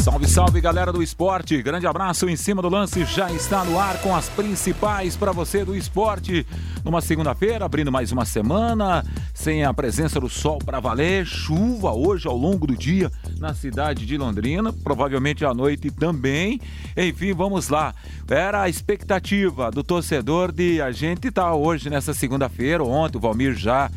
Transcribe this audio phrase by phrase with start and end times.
[0.00, 1.60] Salve, salve galera do esporte.
[1.60, 3.04] Grande abraço em cima do lance.
[3.04, 6.46] Já está no ar com as principais para você do esporte.
[6.82, 11.26] Numa segunda-feira, abrindo mais uma semana, sem a presença do sol para valer.
[11.26, 16.58] Chuva hoje ao longo do dia na cidade de Londrina, provavelmente à noite também.
[16.96, 17.94] Enfim, vamos lá.
[18.26, 22.82] Era a expectativa do torcedor de a gente estar tá hoje nessa segunda-feira.
[22.82, 23.90] Ontem o Valmir já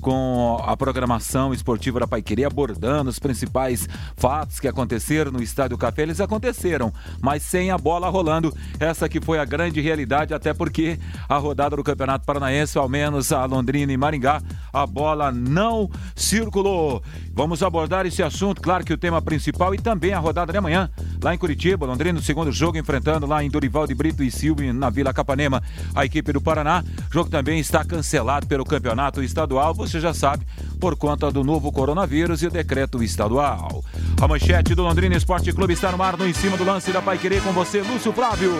[0.00, 6.02] com a programação esportiva da Paiqueria abordando os principais fatos que aconteceram no Estádio Café.
[6.02, 8.54] Eles aconteceram, mas sem a bola rolando.
[8.78, 10.98] Essa que foi a grande realidade, até porque
[11.28, 14.42] a rodada do Campeonato Paranaense, ao menos a Londrina e Maringá,
[14.72, 17.02] a bola não circulou.
[17.38, 20.90] Vamos abordar esse assunto, claro que o tema principal e também a rodada de amanhã,
[21.22, 24.72] lá em Curitiba, Londrina, no segundo jogo, enfrentando lá em Dorival de Brito e Silva,
[24.72, 25.62] na Vila Capanema,
[25.94, 26.82] a equipe do Paraná.
[27.08, 30.44] O jogo também está cancelado pelo campeonato estadual você já sabe,
[30.80, 33.84] por conta do novo coronavírus e o decreto estadual.
[34.20, 37.00] A manchete do Londrina Esporte Clube está no ar, no em cima do lance da
[37.00, 38.52] Pai Querer com você, Lúcio Flávio.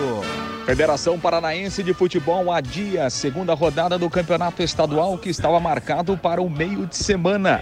[0.65, 6.41] Federação Paranaense de Futebol adia a segunda rodada do campeonato estadual que estava marcado para
[6.41, 7.61] o meio de semana.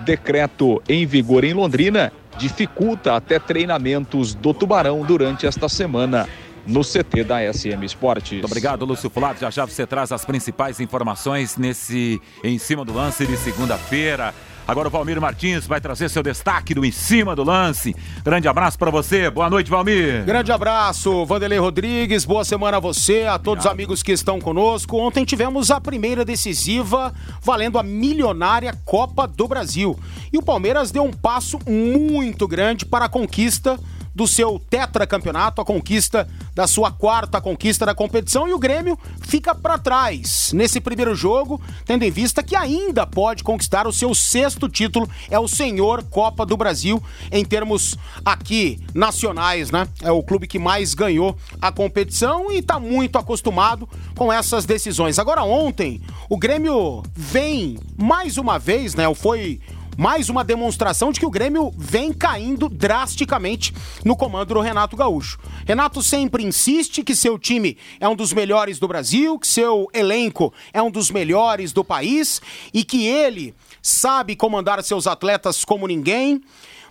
[0.00, 6.28] Decreto em vigor em Londrina dificulta até treinamentos do Tubarão durante esta semana
[6.66, 8.32] no CT da SM Esportes.
[8.32, 9.40] Muito obrigado, Lúcio Flávio.
[9.40, 14.34] Já já você traz as principais informações nesse Em Cima do Lance de segunda-feira.
[14.66, 17.94] Agora o Valmir Martins vai trazer seu destaque do Em Cima do Lance.
[18.24, 19.28] Grande abraço para você.
[19.28, 20.24] Boa noite, Valmir.
[20.24, 22.24] Grande abraço, Vanderlei Rodrigues.
[22.24, 24.96] Boa semana a você, a todos os amigos que estão conosco.
[24.96, 29.98] Ontem tivemos a primeira decisiva valendo a milionária Copa do Brasil.
[30.32, 33.78] E o Palmeiras deu um passo muito grande para a conquista
[34.14, 39.54] do seu tetracampeonato, a conquista da sua quarta conquista da competição e o Grêmio fica
[39.54, 44.68] para trás nesse primeiro jogo, tendo em vista que ainda pode conquistar o seu sexto
[44.68, 47.02] título, é o senhor Copa do Brasil
[47.32, 49.88] em termos aqui nacionais, né?
[50.02, 55.18] É o clube que mais ganhou a competição e está muito acostumado com essas decisões.
[55.18, 59.12] Agora ontem, o Grêmio vem mais uma vez, né?
[59.14, 59.60] Foi
[59.96, 63.72] mais uma demonstração de que o Grêmio vem caindo drasticamente
[64.04, 65.38] no comando do Renato Gaúcho.
[65.66, 70.52] Renato sempre insiste que seu time é um dos melhores do Brasil, que seu elenco
[70.72, 72.40] é um dos melhores do país
[72.72, 76.42] e que ele sabe comandar seus atletas como ninguém,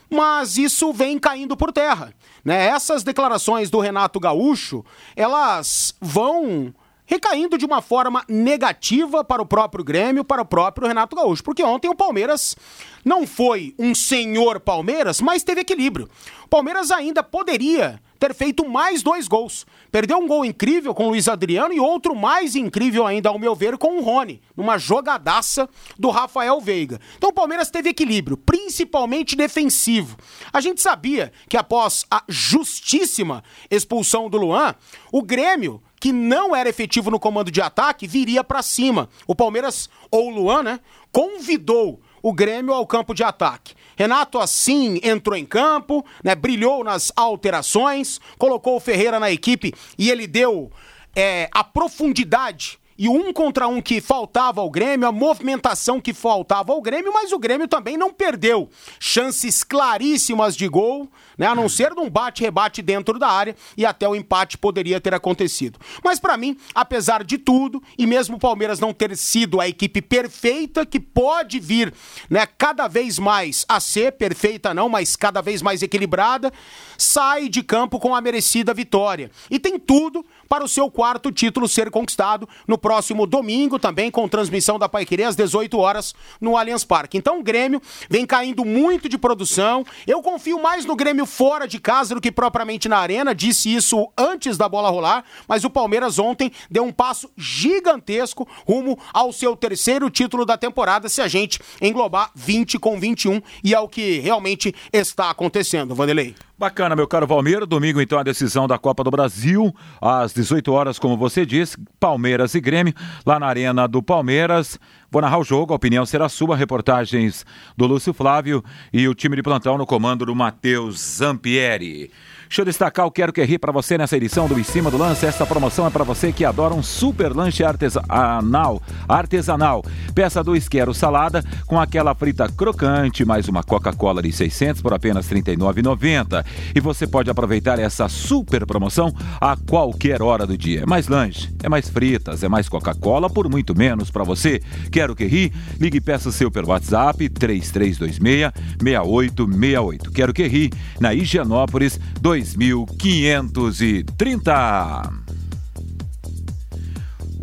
[0.09, 2.13] mas isso vem caindo por terra.
[2.43, 2.67] Né?
[2.67, 4.85] Essas declarações do Renato Gaúcho,
[5.15, 6.73] elas vão
[7.05, 11.63] recaindo de uma forma negativa para o próprio Grêmio, para o próprio Renato Gaúcho, porque
[11.63, 12.55] ontem o Palmeiras
[13.03, 16.09] não foi um senhor Palmeiras, mas teve equilíbrio.
[16.45, 19.65] O Palmeiras ainda poderia ter feito mais dois gols.
[19.91, 23.53] Perdeu um gol incrível com o Luiz Adriano e outro mais incrível ainda, ao meu
[23.53, 27.01] ver, com o Rony, numa jogadaça do Rafael Veiga.
[27.17, 30.15] Então o Palmeiras teve equilíbrio, principalmente defensivo.
[30.53, 34.73] A gente sabia que após a justíssima expulsão do Luan,
[35.11, 39.07] o Grêmio que não era efetivo no comando de ataque, viria para cima.
[39.25, 40.81] O Palmeiras, ou o Luan, né,
[41.13, 43.73] convidou o Grêmio ao campo de ataque.
[43.95, 50.11] Renato assim entrou em campo, né, brilhou nas alterações, colocou o Ferreira na equipe e
[50.11, 50.69] ele deu
[51.15, 56.71] é, a profundidade e um contra um que faltava ao Grêmio, a movimentação que faltava
[56.71, 61.47] ao Grêmio, mas o Grêmio também não perdeu chances claríssimas de gol, né?
[61.47, 65.79] A não ser num bate-rebate dentro da área e até o empate poderia ter acontecido.
[66.03, 70.01] Mas para mim, apesar de tudo, e mesmo o Palmeiras não ter sido a equipe
[70.01, 71.93] perfeita que pode vir,
[72.29, 76.51] né, cada vez mais a ser perfeita não, mas cada vez mais equilibrada,
[76.97, 79.31] sai de campo com a merecida vitória.
[79.49, 84.27] E tem tudo para o seu quarto título ser conquistado no próximo domingo, também com
[84.27, 87.17] transmissão da Paiquerê às 18 horas no Allianz Parque.
[87.17, 89.83] Então o Grêmio vem caindo muito de produção.
[90.05, 94.07] Eu confio mais no Grêmio fora de casa do que propriamente na arena, disse isso
[94.15, 99.55] antes da bola rolar, mas o Palmeiras ontem deu um passo gigantesco rumo ao seu
[99.55, 104.19] terceiro título da temporada, se a gente englobar 20 com 21, e é o que
[104.19, 106.35] realmente está acontecendo, Vanderlei.
[106.63, 107.65] Bacana, meu caro Valmir.
[107.65, 112.55] Domingo, então, a decisão da Copa do Brasil, às 18 horas, como você disse, Palmeiras
[112.55, 112.93] e Grêmio,
[113.25, 114.79] lá na Arena do Palmeiras.
[115.11, 116.55] Vou narrar o jogo, a opinião será sua.
[116.55, 117.45] Reportagens
[117.77, 122.11] do Lúcio Flávio e o time de plantão no comando do Matheus Zampieri.
[122.53, 124.95] Deixa eu destacar o Quero Que Ri para você nessa edição do Em Cima do
[124.95, 125.25] Lance.
[125.25, 128.79] Essa promoção é para você que adora um super lanche artesanal.
[129.09, 129.83] artesanal.
[130.13, 135.27] Peça dois Quero Salada com aquela frita crocante, mais uma Coca-Cola de 600 por apenas
[135.27, 136.45] R$ 39,90.
[136.75, 139.11] E você pode aproveitar essa super promoção
[139.41, 140.81] a qualquer hora do dia.
[140.81, 144.61] É mais lanche, é mais fritas, é mais Coca-Cola por muito menos para você.
[144.91, 145.51] Quero Que Ri?
[145.79, 150.11] Ligue e peça seu pelo WhatsApp 3326 6868.
[150.11, 150.71] Quero Que Ri?
[150.99, 151.99] Na Higienópolis
[152.43, 155.22] 2530.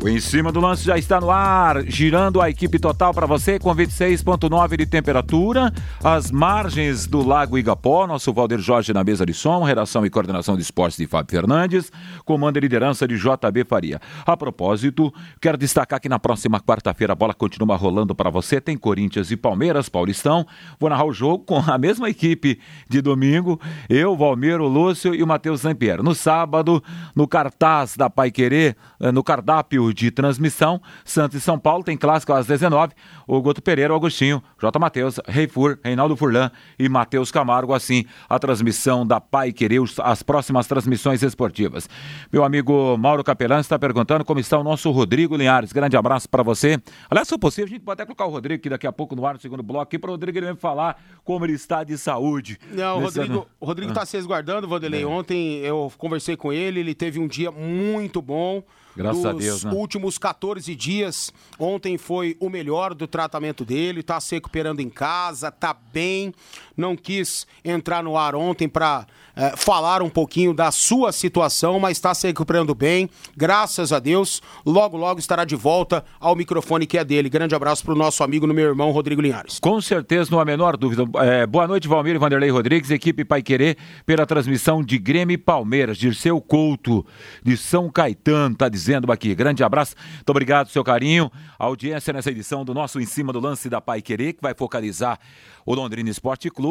[0.03, 3.59] O Em Cima do Lance já está no ar, girando a equipe total para você
[3.59, 5.71] com 26,9 de temperatura.
[6.03, 10.57] As margens do Lago Igapó, nosso Valder Jorge na mesa de som, redação e coordenação
[10.57, 11.93] de esportes de Fábio Fernandes,
[12.25, 14.01] comando e liderança de JB Faria.
[14.25, 18.59] A propósito, quero destacar que na próxima quarta-feira a bola continua rolando para você.
[18.59, 20.47] Tem Corinthians e Palmeiras, Paulistão.
[20.79, 22.59] Vou narrar o jogo com a mesma equipe
[22.89, 23.61] de domingo.
[23.87, 26.03] Eu, Valmiro, Lúcio e o Matheus Zampiero.
[26.03, 26.83] No sábado,
[27.15, 30.81] no cartaz da Pai Querer, eh, no cardápio de transmissão.
[31.05, 32.93] Santos e São Paulo tem clássico às 19
[33.27, 34.79] O Guto Pereira, o Agostinho, J.
[34.79, 37.75] Matheus, Rei Fur, Reinaldo Furlan e Matheus Camargo.
[37.75, 41.89] Assim, a transmissão da Pai Querer, as próximas transmissões esportivas.
[42.33, 45.73] Meu amigo Mauro Capelã está perguntando como está o nosso Rodrigo Linhares.
[45.73, 46.81] Grande abraço para você.
[47.11, 49.27] Aliás, se possível, a gente pode até colocar o Rodrigo aqui daqui a pouco no
[49.27, 52.59] ar, no segundo bloco, aqui para o Rodrigo ele falar como ele está de saúde.
[52.71, 54.07] Não, o Rodrigo, o Rodrigo está ah.
[54.07, 55.03] se resguardando, Vanderlei.
[55.03, 55.07] É.
[55.07, 58.63] Ontem eu conversei com ele, ele teve um dia muito bom.
[59.03, 59.73] Graças a Deus, né?
[59.73, 61.33] últimos 14 dias.
[61.59, 66.35] Ontem foi o melhor do tratamento dele, tá se recuperando em casa, tá bem.
[66.81, 69.07] Não quis entrar no ar ontem para
[69.37, 74.43] é, falar um pouquinho da sua situação, mas está se recuperando bem, graças a Deus.
[74.65, 77.29] Logo, logo estará de volta ao microfone que é dele.
[77.29, 79.59] Grande abraço para o nosso amigo, no meu irmão Rodrigo Linhares.
[79.61, 81.05] Com certeza, não há menor dúvida.
[81.23, 85.99] É, boa noite, Valmir Vanderlei Rodrigues, equipe Pai Querer, pela transmissão de Grêmio e Palmeiras.
[85.99, 87.05] Dirceu Couto,
[87.43, 89.35] de São Caetano, está dizendo aqui.
[89.35, 91.31] Grande abraço, muito obrigado, seu carinho.
[91.59, 94.55] A audiência nessa edição do nosso Em Cima do Lance da Pai Querer, que vai
[94.55, 95.19] focalizar
[95.65, 96.70] o Londrina Esporte Clube.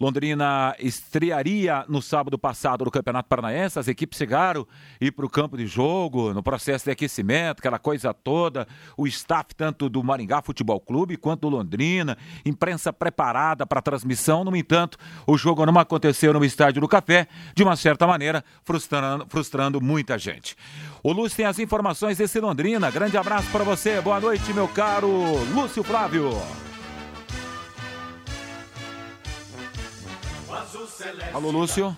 [0.00, 3.78] Londrina estrearia no sábado passado no Campeonato Paranaense.
[3.78, 4.66] As equipes chegaram
[5.00, 8.66] ir para o campo de jogo, no processo de aquecimento, aquela coisa toda.
[8.96, 14.44] O staff, tanto do Maringá Futebol Clube quanto do Londrina, imprensa preparada para a transmissão.
[14.44, 19.26] No entanto, o jogo não aconteceu no Estádio do Café, de uma certa maneira, frustrando,
[19.28, 20.56] frustrando muita gente.
[21.02, 22.90] O Lúcio tem as informações desse Londrina.
[22.90, 24.00] Grande abraço para você.
[24.00, 25.08] Boa noite, meu caro
[25.54, 26.30] Lúcio Flávio.
[31.32, 31.96] Alô, Lúcio.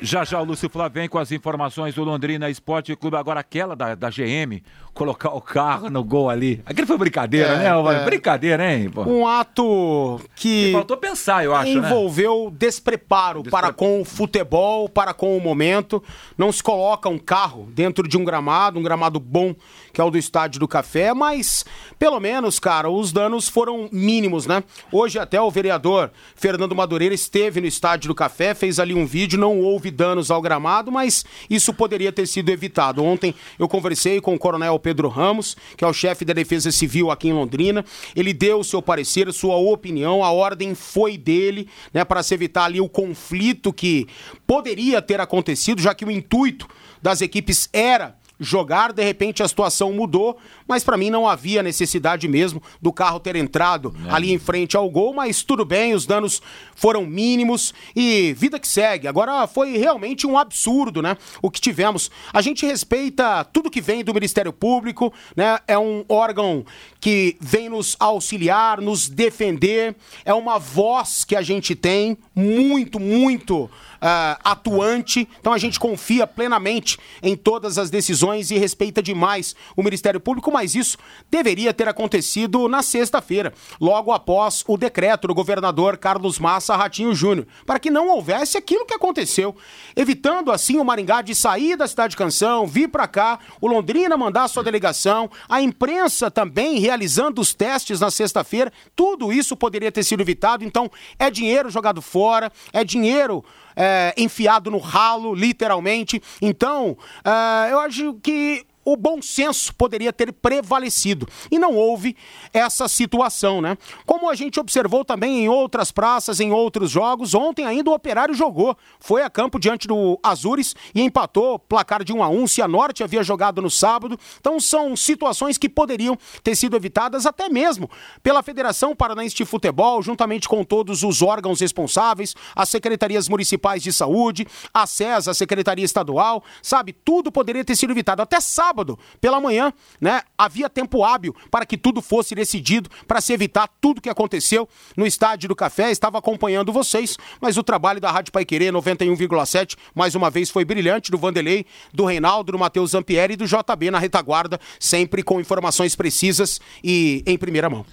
[0.00, 3.16] Já já o Lúcio Flávio vem com as informações do Londrina Esporte Clube.
[3.16, 4.62] Agora aquela da, da GM,
[4.98, 6.60] colocar o carro no gol ali.
[6.66, 7.66] Aquele foi brincadeira, é, né?
[7.66, 8.04] É.
[8.04, 8.90] Brincadeira, hein?
[8.90, 9.04] Pô?
[9.04, 10.66] Um ato que.
[10.66, 11.72] que faltou pensar, eu acho.
[11.72, 11.86] Né?
[11.86, 12.56] Envolveu né?
[12.58, 13.50] despreparo Despre...
[13.52, 16.02] para com o futebol, para com o momento.
[16.36, 19.54] Não se coloca um carro dentro de um gramado, um gramado bom
[19.98, 21.64] que é o do Estádio do Café, mas
[21.98, 24.62] pelo menos, cara, os danos foram mínimos, né?
[24.92, 29.38] Hoje até o vereador Fernando Madureira esteve no Estádio do Café, fez ali um vídeo,
[29.38, 33.02] não houve danos ao gramado, mas isso poderia ter sido evitado.
[33.02, 37.10] Ontem eu conversei com o Coronel Pedro Ramos, que é o chefe da Defesa Civil
[37.10, 37.84] aqui em Londrina.
[38.14, 42.64] Ele deu o seu parecer, sua opinião, a ordem foi dele, né, para se evitar
[42.64, 44.06] ali o conflito que
[44.46, 46.68] poderia ter acontecido, já que o intuito
[47.02, 52.28] das equipes era jogar, de repente a situação mudou, mas para mim não havia necessidade
[52.28, 54.10] mesmo do carro ter entrado é.
[54.10, 56.40] ali em frente ao gol, mas tudo bem, os danos
[56.74, 59.08] foram mínimos e vida que segue.
[59.08, 61.16] Agora foi realmente um absurdo, né?
[61.42, 62.10] O que tivemos.
[62.32, 65.58] A gente respeita tudo que vem do Ministério Público, né?
[65.66, 66.64] É um órgão
[67.00, 73.70] que vem nos auxiliar, nos defender, é uma voz que a gente tem muito, muito
[74.02, 75.28] uh, atuante.
[75.40, 80.50] Então a gente confia plenamente em todas as decisões e respeita demais o Ministério Público,
[80.50, 80.98] mas isso
[81.30, 87.46] deveria ter acontecido na sexta-feira, logo após o decreto do governador Carlos Massa Ratinho Júnior,
[87.66, 89.54] para que não houvesse aquilo que aconteceu,
[89.96, 94.16] evitando assim o Maringá de sair da cidade de Canção, vir para cá, o Londrina
[94.16, 100.02] mandar sua delegação, a imprensa também realizando os testes na sexta-feira, tudo isso poderia ter
[100.02, 100.64] sido evitado.
[100.64, 103.44] Então, é dinheiro jogado fora, é dinheiro
[103.78, 106.20] é, enfiado no ralo, literalmente.
[106.42, 111.28] Então, é, eu acho que o bom senso poderia ter prevalecido.
[111.50, 112.16] E não houve
[112.54, 113.76] essa situação, né?
[114.06, 118.34] Como a gente observou também em outras praças, em outros jogos, ontem ainda o Operário
[118.34, 118.74] jogou.
[118.98, 122.68] Foi a campo diante do Azures e empatou placar de 1 a 1 Se a
[122.68, 124.18] Norte havia jogado no sábado.
[124.40, 127.90] Então são situações que poderiam ter sido evitadas até mesmo
[128.22, 133.92] pela Federação Paranaense de Futebol, juntamente com todos os órgãos responsáveis, as secretarias municipais de
[133.92, 136.94] saúde, a SES, a Secretaria Estadual, sabe?
[136.94, 138.22] Tudo poderia ter sido evitado.
[138.22, 138.77] Até sábado,
[139.20, 140.22] pela manhã, né?
[140.36, 145.06] Havia tempo hábil para que tudo fosse decidido, para se evitar tudo que aconteceu no
[145.06, 145.90] Estádio do Café.
[145.90, 151.10] Estava acompanhando vocês, mas o trabalho da Rádio Paiquerê 91,7 mais uma vez foi brilhante,
[151.10, 155.96] do Vanderlei, do Reinaldo, do Matheus Zampieri e do JB na retaguarda, sempre com informações
[155.96, 157.84] precisas e em primeira mão.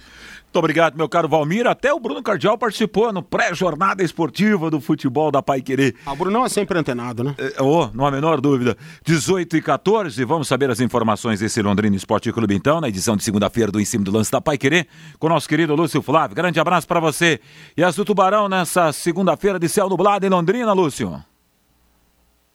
[0.56, 1.66] Muito obrigado, meu caro Valmir.
[1.66, 5.94] Até o Bruno Cardial participou no pré-jornada esportiva do futebol da Pai Querer.
[6.06, 7.34] Ah, o Bruno é sempre antenado, né?
[7.36, 8.74] É, oh, não há menor dúvida.
[9.04, 13.22] 18 e 14, vamos saber as informações desse Londrina Esporte Clube, então, na edição de
[13.22, 16.34] segunda-feira do Em Cima do Lance da Pai Querer, com o nosso querido Lúcio Flávio.
[16.34, 17.38] Grande abraço para você.
[17.76, 21.22] E as do Tubarão nessa segunda-feira de céu nublado em Londrina, Lúcio.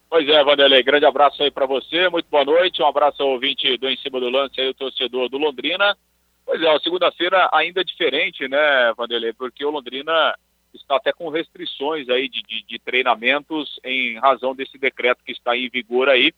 [0.09, 3.77] Pois é, Vanderlei, grande abraço aí para você, muito boa noite, um abraço ao ouvinte
[3.77, 5.95] do Em Cima do Lance aí, o torcedor do Londrina.
[6.45, 9.33] Pois é, a segunda-feira ainda diferente, né, Vanderlei?
[9.33, 10.35] Porque o Londrina
[10.73, 15.55] está até com restrições aí de, de, de, treinamentos em razão desse decreto que está
[15.55, 16.33] em vigor aí.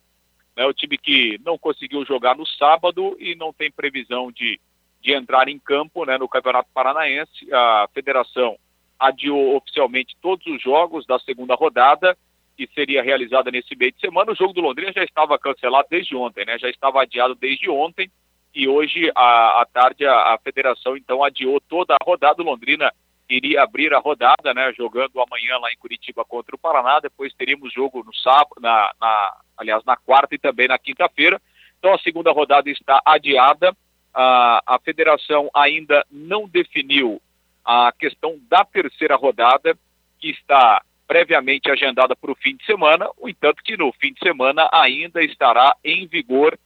[0.55, 4.59] Né, o time que não conseguiu jogar no sábado e não tem previsão de,
[5.01, 7.51] de entrar em campo né, no Campeonato Paranaense.
[7.51, 8.57] A federação
[8.99, 12.17] adiou oficialmente todos os jogos da segunda rodada,
[12.55, 14.31] que seria realizada nesse meio de semana.
[14.31, 16.57] O jogo do Londrina já estava cancelado desde ontem, né?
[16.59, 18.09] Já estava adiado desde ontem
[18.53, 22.41] e hoje à, à tarde a, a, federação então adiou toda a rodada.
[22.41, 22.91] O Londrina
[23.27, 26.99] iria abrir a rodada, né, jogando amanhã lá em Curitiba contra o Paraná.
[26.99, 31.41] Depois teríamos jogo no sábado, na, na aliás na quarta e também na quinta-feira.
[31.79, 33.75] Então a segunda rodada está adiada.
[34.13, 37.19] A, a federação ainda não definiu
[37.65, 39.75] a questão da terceira rodada,
[40.19, 44.19] que está previamente agendada para o fim de semana, no entanto que no fim de
[44.19, 46.57] semana ainda estará em vigor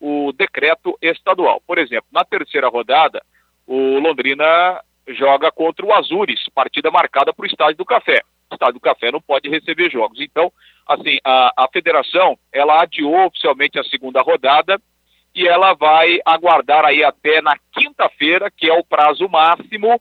[0.00, 1.62] o decreto estadual.
[1.66, 3.22] Por exemplo, na terceira rodada,
[3.66, 8.22] o Londrina joga contra o Azures, partida marcada para o Estádio do Café.
[8.50, 10.20] O Estádio do Café não pode receber jogos.
[10.20, 10.52] Então,
[10.86, 14.80] assim, a, a federação, ela adiou oficialmente a segunda rodada
[15.34, 20.00] e ela vai aguardar aí até na quinta-feira, que é o prazo máximo,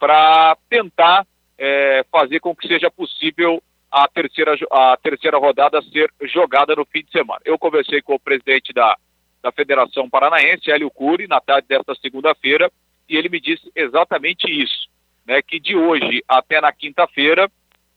[0.00, 1.26] para tentar
[1.56, 7.04] é, fazer com que seja possível a terceira, a terceira rodada ser jogada no fim
[7.04, 7.40] de semana.
[7.44, 8.96] Eu conversei com o presidente da,
[9.44, 12.72] da Federação Paranaense, Hélio Cury, na tarde desta segunda-feira,
[13.06, 14.88] e ele me disse exatamente isso,
[15.26, 17.50] né, que de hoje até na quinta-feira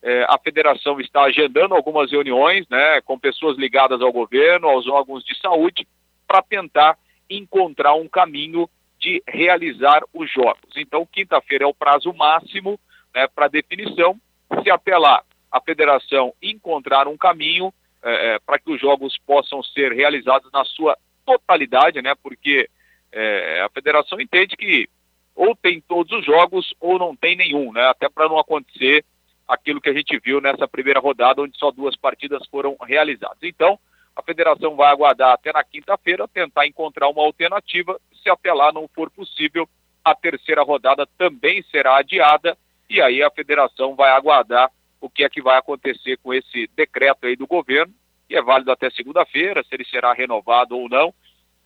[0.04, 5.24] eh, a federação está agendando algumas reuniões né, com pessoas ligadas ao governo, aos órgãos
[5.24, 5.88] de saúde,
[6.28, 6.98] para tentar
[7.30, 10.76] encontrar um caminho de realizar os jogos.
[10.76, 12.78] Então, quinta-feira é o prazo máximo
[13.16, 14.20] né, para definição.
[14.62, 17.74] Se até lá a federação encontrar um caminho
[18.04, 20.98] eh, eh, para que os jogos possam ser realizados na sua
[21.28, 22.16] totalidade, né?
[22.24, 22.70] Porque
[23.12, 24.88] é, a federação entende que
[25.36, 27.86] ou tem todos os jogos ou não tem nenhum, né?
[27.88, 29.04] Até para não acontecer
[29.48, 33.38] aquilo que a gente viu nessa primeira rodada, onde só duas partidas foram realizadas.
[33.44, 33.78] Então,
[34.16, 38.00] a federação vai aguardar até na quinta-feira, tentar encontrar uma alternativa.
[38.24, 39.70] Se até lá não for possível,
[40.04, 42.58] a terceira rodada também será adiada
[42.90, 47.28] e aí a federação vai aguardar o que é que vai acontecer com esse decreto
[47.28, 47.94] aí do governo
[48.30, 51.14] e é válido até segunda-feira, se ele será renovado ou não,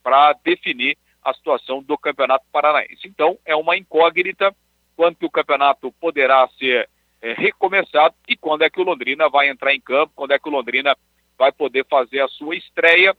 [0.03, 3.07] para definir a situação do Campeonato Paranaense.
[3.07, 4.55] Então, é uma incógnita
[4.95, 6.89] quando que o campeonato poderá ser
[7.21, 10.47] é, recomeçado e quando é que o Londrina vai entrar em campo, quando é que
[10.47, 10.95] o Londrina
[11.37, 13.15] vai poder fazer a sua estreia,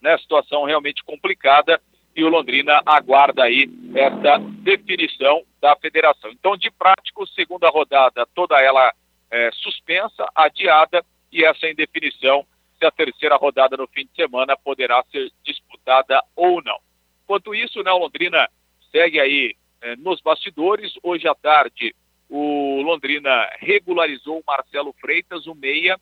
[0.00, 0.16] né?
[0.18, 1.80] Situação realmente complicada
[2.14, 6.30] e o Londrina aguarda aí essa definição da federação.
[6.30, 8.92] Então, de prático, segunda rodada, toda ela
[9.30, 12.46] é, suspensa, adiada e essa indefinição
[12.80, 16.78] se a terceira rodada no fim de semana poderá ser disputada ou não.
[17.24, 18.48] Enquanto isso, né, o Londrina
[18.90, 20.94] segue aí eh, nos bastidores.
[21.02, 21.94] Hoje à tarde,
[22.28, 26.00] o Londrina regularizou o Marcelo Freitas, o meia,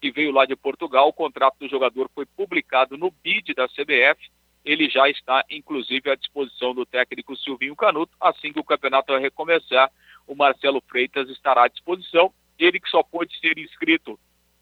[0.00, 1.08] que veio lá de Portugal.
[1.08, 4.30] O contrato do jogador foi publicado no BID da CBF.
[4.64, 8.12] Ele já está, inclusive, à disposição do técnico Silvinho Canuto.
[8.20, 9.90] Assim que o campeonato recomeçar,
[10.26, 12.32] o Marcelo Freitas estará à disposição.
[12.58, 14.18] Ele que só pôde ser inscrito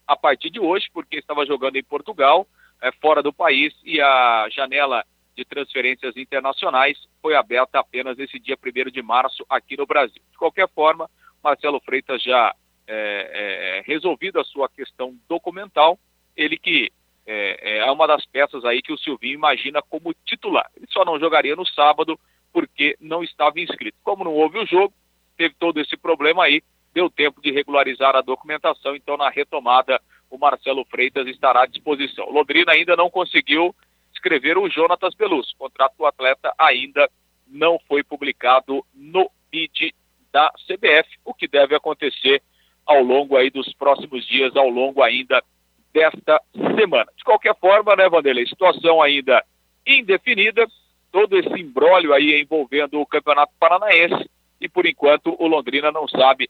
[0.09, 2.47] a partir de hoje, porque estava jogando em Portugal,
[2.81, 5.05] é, fora do país, e a janela
[5.37, 10.19] de transferências internacionais foi aberta apenas nesse dia 1 de março aqui no Brasil.
[10.31, 11.07] De qualquer forma,
[11.43, 12.55] Marcelo Freitas já
[12.87, 15.99] é, é, resolvido a sua questão documental,
[16.35, 16.91] ele que
[17.27, 20.67] é, é uma das peças aí que o Silvinho imagina como titular.
[20.75, 22.19] Ele só não jogaria no sábado
[22.51, 23.99] porque não estava inscrito.
[24.03, 24.91] Como não houve o jogo,
[25.37, 30.37] teve todo esse problema aí, deu tempo de regularizar a documentação, então na retomada o
[30.37, 32.29] Marcelo Freitas estará à disposição.
[32.29, 33.75] Londrina ainda não conseguiu
[34.13, 35.51] escrever o Jonatas Pelus.
[35.53, 37.09] O contrato do atleta ainda
[37.47, 39.93] não foi publicado no BID
[40.31, 42.41] da CBF, o que deve acontecer
[42.85, 45.43] ao longo aí dos próximos dias, ao longo ainda
[45.91, 46.41] desta
[46.75, 47.11] semana.
[47.17, 49.43] De qualquer forma, né, Vanderlei, situação ainda
[49.85, 50.67] indefinida,
[51.11, 54.29] todo esse embrólio aí envolvendo o Campeonato Paranaense
[54.61, 56.49] e por enquanto o Londrina não sabe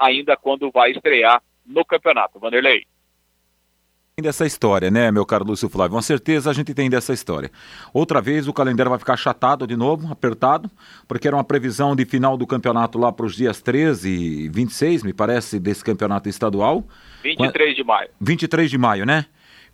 [0.00, 2.40] ainda quando vai estrear no campeonato.
[2.40, 2.86] Vanderlei
[4.20, 5.96] dessa história, né, meu caro Lúcio Flávio?
[5.96, 7.50] Com certeza a gente tem dessa história.
[7.92, 10.70] Outra vez o calendário vai ficar achatado de novo, apertado,
[11.08, 15.02] porque era uma previsão de final do campeonato lá para os dias 13 e 26,
[15.02, 16.84] me parece, desse campeonato estadual.
[17.22, 18.10] 23 de maio.
[18.20, 19.26] 23 de maio, né?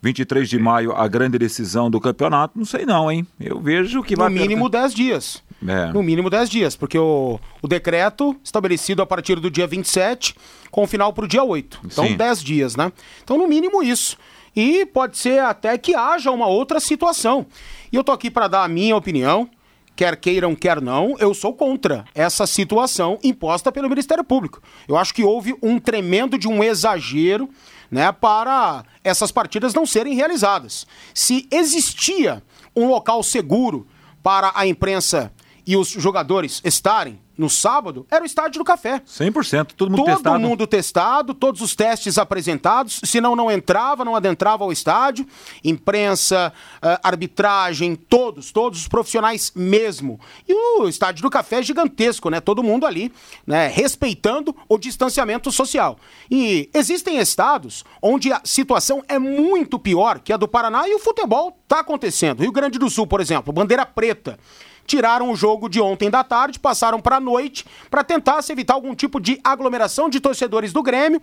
[0.07, 2.57] 23 de maio, a grande decisão do campeonato.
[2.57, 3.27] Não sei não, hein?
[3.41, 4.29] Eu vejo que vai...
[4.29, 5.43] No mínimo 10 dias.
[5.67, 5.93] É.
[5.93, 10.37] No mínimo 10 dias, porque o, o decreto estabelecido a partir do dia 27,
[10.71, 11.81] com o final para o dia 8.
[11.85, 12.17] Então, Sim.
[12.17, 12.93] 10 dias, né?
[13.25, 14.17] Então, no mínimo isso.
[14.55, 17.45] E pode ser até que haja uma outra situação.
[17.93, 19.51] E eu tô aqui para dar a minha opinião,
[19.97, 24.63] quer queiram, quer não, eu sou contra essa situação imposta pelo Ministério Público.
[24.87, 27.51] Eu acho que houve um tremendo de um exagero,
[27.91, 30.87] né, para essas partidas não serem realizadas.
[31.15, 32.43] Se existia
[32.75, 33.87] um local seguro
[34.23, 35.33] para a imprensa
[35.67, 39.01] e os jogadores estarem, no sábado era o Estádio do Café.
[39.07, 40.37] 100%, todo mundo todo testado.
[40.37, 45.27] Todo mundo testado, todos os testes apresentados, senão não entrava, não adentrava ao estádio.
[45.63, 50.19] Imprensa, uh, arbitragem, todos, todos os profissionais mesmo.
[50.49, 52.41] E o Estádio do Café é gigantesco, né?
[52.41, 53.13] Todo mundo ali,
[53.47, 53.69] né?
[53.69, 55.99] Respeitando o distanciamento social.
[56.31, 60.99] E existem estados onde a situação é muito pior que a do Paraná e o
[60.99, 62.41] futebol está acontecendo.
[62.41, 64.39] Rio Grande do Sul, por exemplo, bandeira preta
[64.87, 68.75] tiraram o jogo de ontem da tarde, passaram para a noite, para tentar se evitar
[68.75, 71.21] algum tipo de aglomeração de torcedores do Grêmio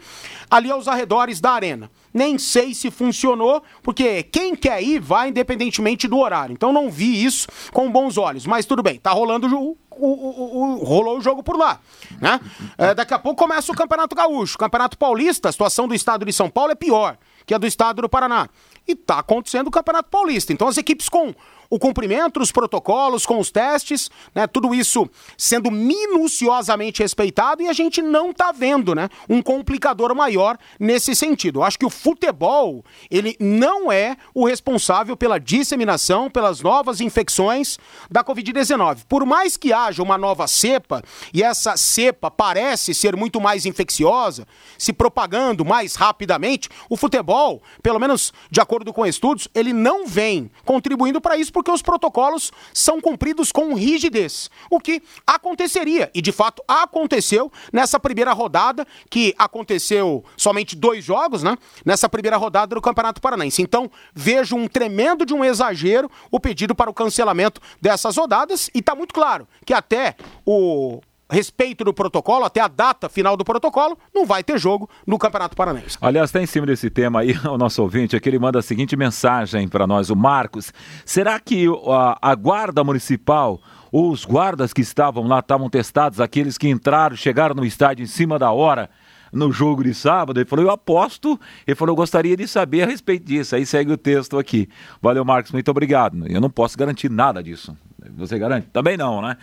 [0.49, 1.89] ali aos arredores da arena.
[2.13, 6.53] Nem sei se funcionou, porque quem quer ir vai independentemente do horário.
[6.53, 10.81] Então não vi isso com bons olhos, mas tudo bem, tá rolando o, o, o,
[10.81, 11.79] o, rolou o jogo por lá.
[12.21, 12.39] Né?
[12.77, 14.57] É, daqui a pouco começa o Campeonato Gaúcho.
[14.57, 18.01] Campeonato Paulista, a situação do estado de São Paulo é pior que a do estado
[18.01, 18.47] do Paraná.
[18.87, 20.51] E tá acontecendo o Campeonato Paulista.
[20.51, 21.33] Então as equipes com
[21.73, 24.45] o cumprimento dos protocolos, com os testes, né?
[24.45, 29.09] Tudo isso sendo minuciosamente respeitado e a gente não está vendo, né?
[29.27, 31.59] Um complicador maior nesse sentido.
[31.59, 37.79] Eu acho que o futebol, ele não é o responsável pela disseminação, pelas novas infecções
[38.07, 39.05] da Covid-19.
[39.09, 41.01] Por mais que haja uma nova cepa,
[41.33, 47.99] e essa cepa parece ser muito mais infecciosa, se propagando mais rapidamente, o futebol, pelo
[47.99, 52.99] menos de acordo com estudos, ele não vem contribuindo para isso, porque os protocolos são
[52.99, 54.49] cumpridos com rigidez.
[54.69, 61.41] O que aconteceria, e de fato aconteceu nessa primeira rodada, que aconteceu somente dois jogos,
[61.41, 61.57] né?
[61.85, 63.61] Nessa primeira rodada do Campeonato Paranaense.
[63.61, 68.79] Então, vejo um tremendo de um exagero o pedido para o cancelamento dessas rodadas, e
[68.79, 70.99] está muito claro que até o
[71.33, 75.55] respeito do protocolo, até a data final do protocolo, não vai ter jogo no Campeonato
[75.55, 75.97] Paranaense.
[75.99, 78.95] Aliás, está em cima desse tema aí, o nosso ouvinte aqui, ele manda a seguinte
[78.95, 80.71] mensagem para nós, o Marcos.
[81.05, 83.59] Será que a, a guarda municipal
[83.91, 88.39] os guardas que estavam lá estavam testados, aqueles que entraram, chegaram no estádio em cima
[88.39, 88.89] da hora
[89.33, 90.39] no jogo de sábado.
[90.39, 91.39] Ele falou, eu aposto.
[91.67, 93.55] Ele falou, eu gostaria de saber a respeito disso.
[93.55, 94.69] Aí segue o texto aqui.
[95.01, 96.25] Valeu, Marcos, muito obrigado.
[96.27, 97.75] Eu não posso garantir nada disso.
[98.17, 98.67] Você garante?
[98.71, 99.37] Também não, né?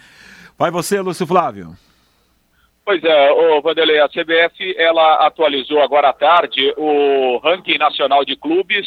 [0.61, 1.75] Vai você, Lúcio Flávio.
[2.85, 8.37] Pois é, o Vanderlei, a CBF ela atualizou agora à tarde o ranking nacional de
[8.37, 8.87] clubes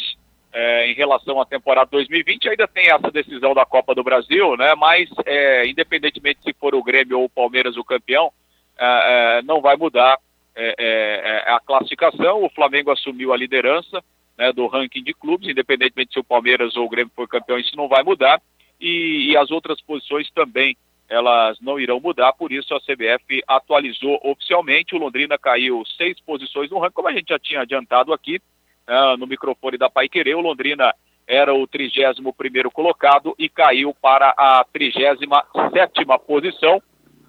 [0.52, 2.48] é, em relação à temporada 2020.
[2.48, 4.72] Ainda tem essa decisão da Copa do Brasil, né?
[4.76, 8.30] Mas é, independentemente se for o Grêmio ou o Palmeiras o campeão,
[8.78, 10.16] é, é não vai mudar
[10.54, 12.44] é, é, a classificação.
[12.44, 14.00] O Flamengo assumiu a liderança
[14.38, 17.76] né, do ranking de clubes, independentemente se o Palmeiras ou o Grêmio for campeão, isso
[17.76, 18.40] não vai mudar.
[18.80, 20.76] E, e as outras posições também
[21.08, 24.94] elas não irão mudar, por isso a CBF atualizou oficialmente.
[24.94, 28.40] O Londrina caiu seis posições no ranking, como a gente já tinha adiantado aqui
[28.88, 30.34] uh, no microfone da Pai Querer.
[30.34, 30.94] O Londrina
[31.26, 35.26] era o 31 primeiro colocado e caiu para a 37
[35.72, 36.82] sétima posição.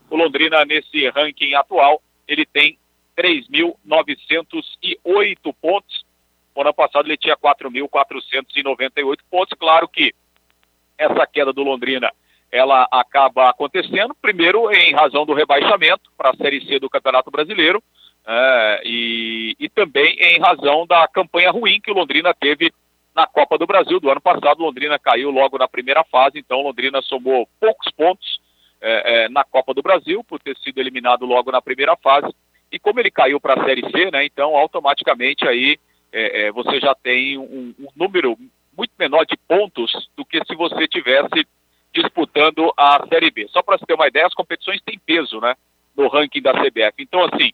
[0.09, 2.77] O Londrina, nesse ranking atual, ele tem
[3.17, 6.05] 3.908 pontos.
[6.55, 9.57] No ano passado ele tinha 4.498 pontos.
[9.57, 10.13] Claro que
[10.97, 12.09] essa queda do Londrina
[12.51, 17.83] ela acaba acontecendo, primeiro em razão do rebaixamento para a Série C do Campeonato Brasileiro,
[18.27, 22.73] é, e, e, também em razão da campanha ruim que Londrina teve
[23.15, 27.01] Na Copa do Brasil do ano passado, Londrina caiu logo na primeira fase, então Londrina
[27.03, 28.39] somou poucos pontos
[28.81, 32.33] é, é, na Copa do Brasil, por ter sido eliminado logo na primeira fase.
[32.71, 35.79] E como ele caiu para a Série C, né, então automaticamente aí
[36.11, 38.37] é, é, você já tem um, um, número
[38.77, 41.47] muito menor de pontos do que se você tivesse
[41.95, 43.47] disputando a Série B.
[43.49, 45.55] Só para você ter uma ideia, as competições têm peso, né,
[45.95, 46.93] no ranking da CBF.
[46.99, 47.51] Então, assim,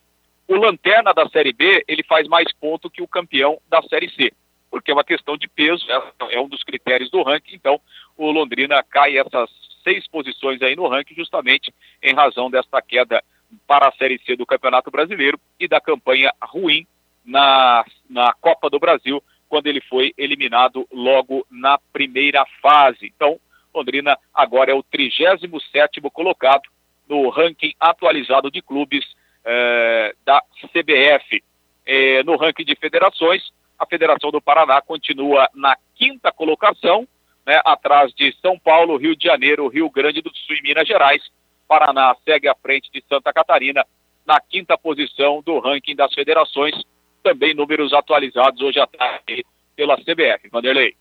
[0.47, 4.34] o lanterna da Série B, ele faz mais ponto que o campeão da Série C,
[4.69, 7.80] porque é uma questão de peso, é, é um dos critérios do ranking, então
[8.17, 9.49] o Londrina cai essas
[9.84, 13.23] seis posições aí no ranking justamente em razão desta queda
[13.67, 16.88] para a Série C do Campeonato Brasileiro e da campanha ruim
[17.23, 23.12] na, na Copa do Brasil, quando ele foi eliminado logo na primeira fase.
[23.15, 23.39] Então,
[23.73, 26.63] Londrina agora é o 37º colocado
[27.07, 29.05] no ranking atualizado de clubes
[29.43, 31.43] eh, da CBF.
[31.86, 37.07] Eh, no ranking de federações, a Federação do Paraná continua na quinta colocação,
[37.45, 41.21] né, atrás de São Paulo, Rio de Janeiro, Rio Grande do Sul e Minas Gerais.
[41.67, 43.84] Paraná segue à frente de Santa Catarina
[44.25, 46.75] na quinta posição do ranking das federações.
[47.23, 50.49] Também números atualizados hoje à tarde pela CBF.
[50.51, 50.95] Vanderlei.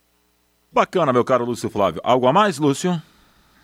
[0.73, 2.01] Bacana, meu caro Lúcio Flávio.
[2.05, 3.03] Algo a mais, Lúcio?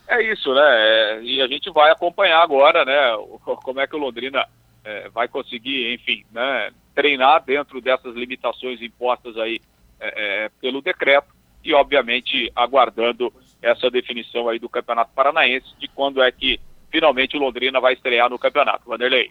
[0.09, 0.63] É isso, né?
[0.63, 3.13] É, e a gente vai acompanhar agora, né?
[3.63, 4.47] Como é que o Londrina
[4.85, 9.61] é, vai conseguir, enfim, né, treinar dentro dessas limitações impostas aí
[10.01, 16.23] é, é pelo decreto e, obviamente, aguardando essa definição aí do Campeonato Paranaense de quando
[16.23, 16.61] é que
[16.97, 18.89] finalmente o Londrina vai estrear no campeonato.
[18.89, 19.31] Vanderlei.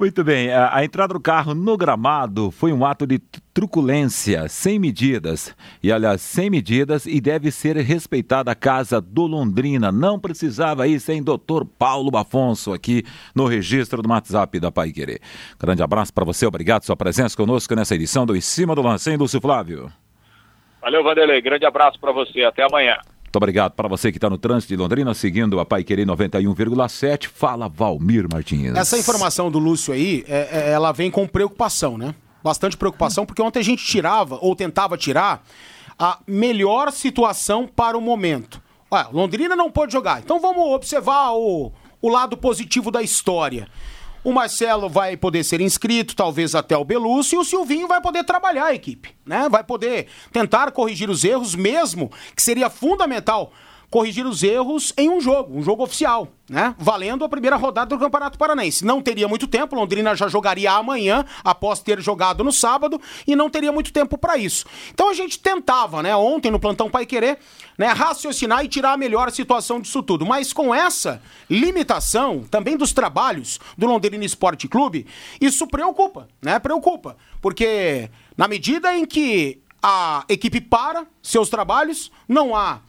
[0.00, 3.20] Muito bem, a, entrada do carro no gramado foi um ato de
[3.54, 5.54] truculência, sem medidas.
[5.80, 9.92] E aliás, sem medidas e deve ser respeitada a casa do Londrina.
[9.92, 15.20] Não precisava ir sem doutor Paulo Afonso aqui no registro do WhatsApp da Pai Querer.
[15.58, 18.82] Grande abraço para você, obrigado pela sua presença conosco nessa edição do Em Cima do
[18.82, 19.92] Lance, hein, Lúcio Flávio?
[20.80, 21.40] Valeu, Vanderlei.
[21.40, 22.42] Grande abraço para você.
[22.42, 22.96] Até amanhã.
[23.28, 27.28] Muito obrigado para você que está no trânsito de Londrina, seguindo a Pai Querer 91,7.
[27.28, 28.74] Fala, Valmir Martins.
[28.74, 32.14] Essa informação do Lúcio aí, é, é, ela vem com preocupação, né?
[32.42, 35.44] Bastante preocupação, porque ontem a gente tirava, ou tentava tirar,
[35.98, 38.62] a melhor situação para o momento.
[39.12, 43.68] Londrina não pode jogar, então vamos observar o, o lado positivo da história.
[44.28, 48.24] O Marcelo vai poder ser inscrito, talvez até o Belúcio, e o Silvinho vai poder
[48.24, 49.48] trabalhar a equipe, né?
[49.48, 53.50] Vai poder tentar corrigir os erros, mesmo que seria fundamental
[53.90, 56.74] corrigir os erros em um jogo, um jogo oficial, né?
[56.78, 58.84] Valendo a primeira rodada do Campeonato Paranaense.
[58.84, 63.48] Não teria muito tempo, Londrina já jogaria amanhã, após ter jogado no sábado, e não
[63.48, 64.66] teria muito tempo para isso.
[64.92, 67.38] Então a gente tentava, né, ontem no plantão Pai Querer,
[67.78, 70.26] né, raciocinar e tirar a melhor situação disso tudo.
[70.26, 75.06] Mas com essa limitação também dos trabalhos do Londrina Esporte Clube,
[75.40, 76.58] isso preocupa, né?
[76.58, 82.80] Preocupa, porque na medida em que a equipe para seus trabalhos, não há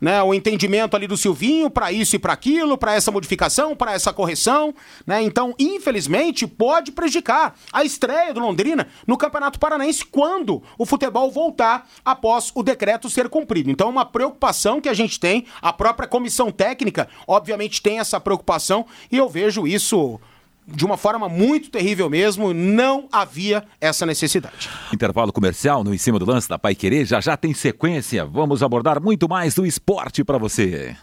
[0.00, 3.92] né, o entendimento ali do Silvinho para isso e para aquilo, para essa modificação, para
[3.92, 4.74] essa correção,
[5.06, 5.22] né?
[5.22, 11.88] Então, infelizmente, pode prejudicar a estreia do Londrina no Campeonato Paranaense quando o futebol voltar
[12.04, 13.70] após o decreto ser cumprido.
[13.70, 18.20] Então, é uma preocupação que a gente tem, a própria comissão técnica, obviamente, tem essa
[18.20, 20.20] preocupação e eu vejo isso
[20.66, 24.68] de uma forma muito terrível mesmo, não havia essa necessidade.
[24.92, 28.24] Intervalo comercial no Em Cima do Lance da Pai Querer, já já tem sequência.
[28.24, 30.96] Vamos abordar muito mais do esporte para você.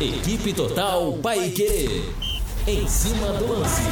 [0.00, 2.02] Equipe Total Pai Querer.
[2.66, 3.82] Em cima do lance.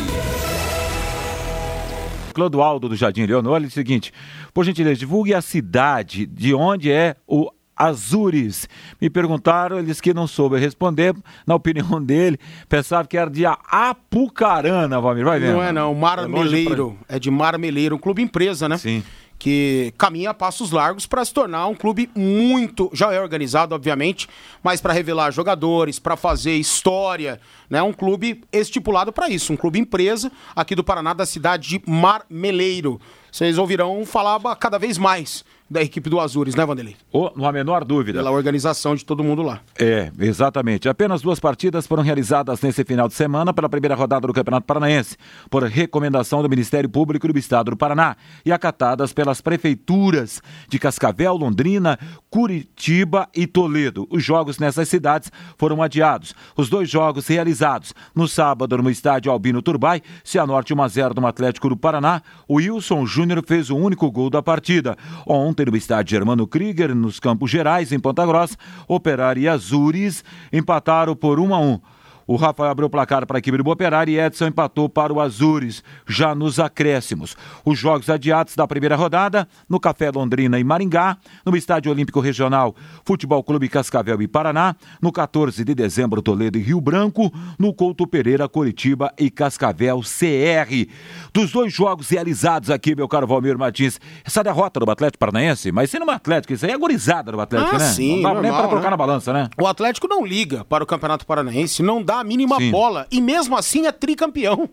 [2.34, 4.12] Clodoaldo do Jardim Leonor, é o seguinte,
[4.52, 8.68] por gentileza, divulgue a cidade de onde é o Azures.
[9.00, 11.14] Me perguntaram, eles que não soube responder,
[11.46, 15.54] na opinião dele, pensava que era de Apucarana, Valmir, vai vendo.
[15.54, 17.16] Não é não, Marmeleiro, é, pra...
[17.16, 18.78] é de Marmeleiro, um clube empresa, né?
[18.78, 19.02] Sim.
[19.36, 24.28] Que caminha a passos largos para se tornar um clube muito, já é organizado, obviamente,
[24.62, 27.82] mas para revelar jogadores, para fazer história, né?
[27.82, 33.00] Um clube estipulado para isso, um clube empresa aqui do Paraná, da cidade de Marmeleiro.
[33.30, 36.94] Vocês ouvirão falar cada vez mais da equipe do Azures, né, Vanderlei?
[37.10, 38.18] Oh, não há menor dúvida.
[38.18, 39.60] Pela organização de todo mundo lá.
[39.78, 40.88] É, exatamente.
[40.88, 45.16] Apenas duas partidas foram realizadas nesse final de semana pela primeira rodada do Campeonato Paranaense,
[45.48, 51.34] por recomendação do Ministério Público do Estado do Paraná e acatadas pelas prefeituras de Cascavel,
[51.34, 51.98] Londrina,
[52.28, 54.06] Curitiba e Toledo.
[54.10, 56.34] Os jogos nessas cidades foram adiados.
[56.56, 61.26] Os dois jogos realizados no sábado no estádio Albino Turbay, Cianorte 1 a 0 no
[61.26, 64.96] Atlético do Paraná, o Wilson Júnior fez o único gol da partida.
[65.26, 68.56] Ontem ontem no estádio Germano Krieger, nos Campos Gerais, em Ponta Grossa,
[68.88, 71.80] Operário e Azures empataram por 1 a 1.
[72.26, 75.20] O Rafael abriu o placar para a equipe do Operário e Edson empatou para o
[75.20, 77.36] Azures, já nos acréscimos.
[77.64, 82.74] Os jogos adiados da primeira rodada, no Café Londrina e Maringá, no Estádio Olímpico Regional,
[83.04, 88.06] Futebol Clube Cascavel e Paraná, no 14 de dezembro, Toledo e Rio Branco, no Couto
[88.06, 90.88] Pereira, Curitiba e Cascavel CR.
[91.32, 95.90] Dos dois jogos realizados aqui, meu caro Valmir Martins, essa derrota do Atlético Paranaense, mas
[95.90, 97.84] sendo um Atlético, isso aí é agorizada do Atlético, ah, né?
[97.86, 98.90] Sim, não dá nem para colocar né?
[98.90, 99.48] na balança, né?
[99.60, 102.70] O Atlético não liga para o Campeonato Paranaense, não dá a mínima sim.
[102.70, 104.70] bola e mesmo assim é tricampeão.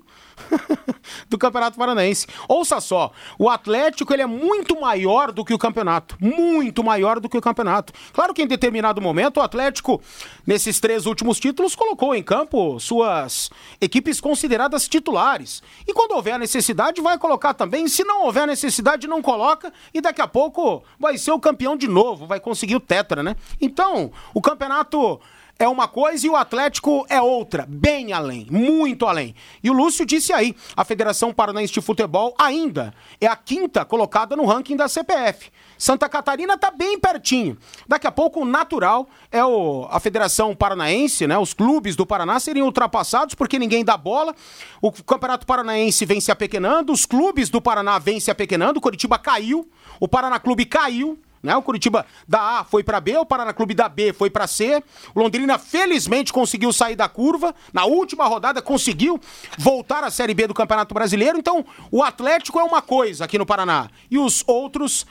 [1.29, 2.27] do Campeonato Paranaense.
[2.47, 7.29] Ouça só, o Atlético ele é muito maior do que o campeonato, muito maior do
[7.29, 7.93] que o campeonato.
[8.13, 10.01] Claro que em determinado momento o Atlético,
[10.45, 13.49] nesses três últimos títulos, colocou em campo suas
[13.79, 15.61] equipes consideradas titulares.
[15.87, 17.87] E quando houver necessidade, vai colocar também.
[17.87, 21.87] Se não houver necessidade, não coloca e daqui a pouco vai ser o campeão de
[21.87, 23.35] novo, vai conseguir o tetra, né?
[23.59, 25.19] Então, o campeonato
[25.61, 29.35] é uma coisa e o Atlético é outra, bem além, muito além.
[29.63, 34.35] E o Lúcio disse aí, a Federação Paranaense de Futebol ainda é a quinta colocada
[34.35, 35.51] no ranking da CPF.
[35.77, 37.59] Santa Catarina está bem pertinho.
[37.87, 41.37] Daqui a pouco o natural é o, a Federação Paranaense, né?
[41.37, 44.33] Os clubes do Paraná seriam ultrapassados porque ninguém dá bola.
[44.81, 49.19] O Campeonato Paranaense vem se apequenando, os clubes do Paraná vêm se apequenando, o Curitiba
[49.19, 49.69] caiu,
[49.99, 51.55] o Paraná Clube caiu, né?
[51.55, 54.83] O Curitiba da A foi para B, o Paraná Clube da B foi para C.
[55.13, 57.53] O Londrina felizmente conseguiu sair da curva.
[57.73, 59.19] Na última rodada conseguiu
[59.57, 61.37] voltar à Série B do Campeonato Brasileiro.
[61.37, 65.05] Então, o Atlético é uma coisa aqui no Paraná e os outros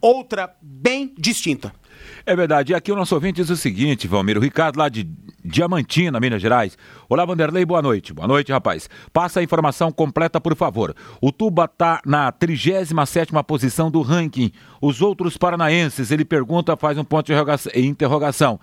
[0.00, 1.72] outra bem distinta.
[2.28, 2.72] É verdade.
[2.72, 5.08] E aqui o nosso ouvinte diz o seguinte, Valmir, o Ricardo lá de
[5.44, 6.76] Diamantina, Minas Gerais.
[7.08, 8.12] Olá, Vanderlei, boa noite.
[8.12, 8.90] Boa noite, rapaz.
[9.12, 10.92] Passa a informação completa, por favor.
[11.20, 14.50] O Tuba está na 37 posição do ranking.
[14.80, 18.58] Os outros paranaenses, ele pergunta, faz um ponto de interrogação.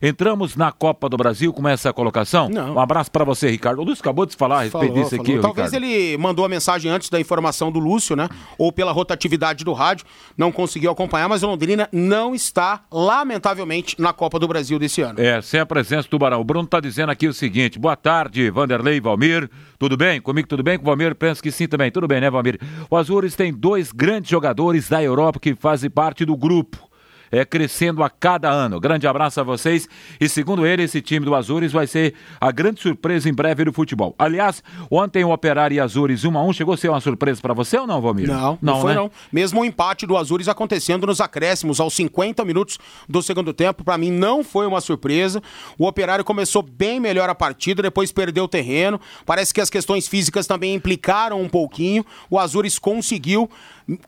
[0.00, 2.48] Entramos na Copa do Brasil com essa colocação?
[2.48, 2.74] Não.
[2.74, 3.80] Um abraço para você, Ricardo.
[3.80, 5.22] O Lúcio acabou de falar a respeito falou, disso falou.
[5.24, 5.40] aqui.
[5.40, 5.84] Talvez Ricardo.
[5.84, 8.28] ele mandou a mensagem antes da informação do Lúcio, né?
[8.56, 14.12] Ou pela rotatividade do rádio, não conseguiu acompanhar, mas o Londrina não está, lamentavelmente, na
[14.12, 15.18] Copa do Brasil desse ano.
[15.18, 16.40] É, sem a presença do Tubarão.
[16.40, 19.48] O Bruno está dizendo aqui o seguinte: boa tarde, Vanderlei Valmir.
[19.78, 20.20] Tudo bem?
[20.20, 20.76] Comigo tudo bem?
[20.76, 21.14] Com o Valmir?
[21.14, 21.90] Penso que sim também.
[21.90, 22.60] Tudo bem, né, Valmir?
[22.90, 26.87] O Azures tem dois grandes jogadores da Europa que fazem parte do grupo
[27.30, 28.80] é, crescendo a cada ano.
[28.80, 29.88] Grande abraço a vocês.
[30.20, 33.72] E segundo ele, esse time do Azures vai ser a grande surpresa em breve do
[33.72, 34.14] futebol.
[34.18, 37.54] Aliás, ontem o Operário e Azures 1 a 1 chegou a ser uma surpresa para
[37.54, 38.28] você ou não, Valmir?
[38.28, 39.00] Não, não, não foi né?
[39.00, 39.10] não.
[39.32, 43.98] Mesmo o empate do Azures acontecendo nos acréscimos aos 50 minutos do segundo tempo, para
[43.98, 45.42] mim não foi uma surpresa.
[45.78, 49.00] O Operário começou bem melhor a partida, depois perdeu o terreno.
[49.24, 52.04] Parece que as questões físicas também implicaram um pouquinho.
[52.30, 53.48] O Azures conseguiu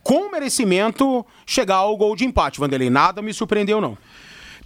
[0.03, 2.90] com merecimento chegar ao gol de empate, Vanderlei.
[2.90, 3.97] Nada me surpreendeu, não.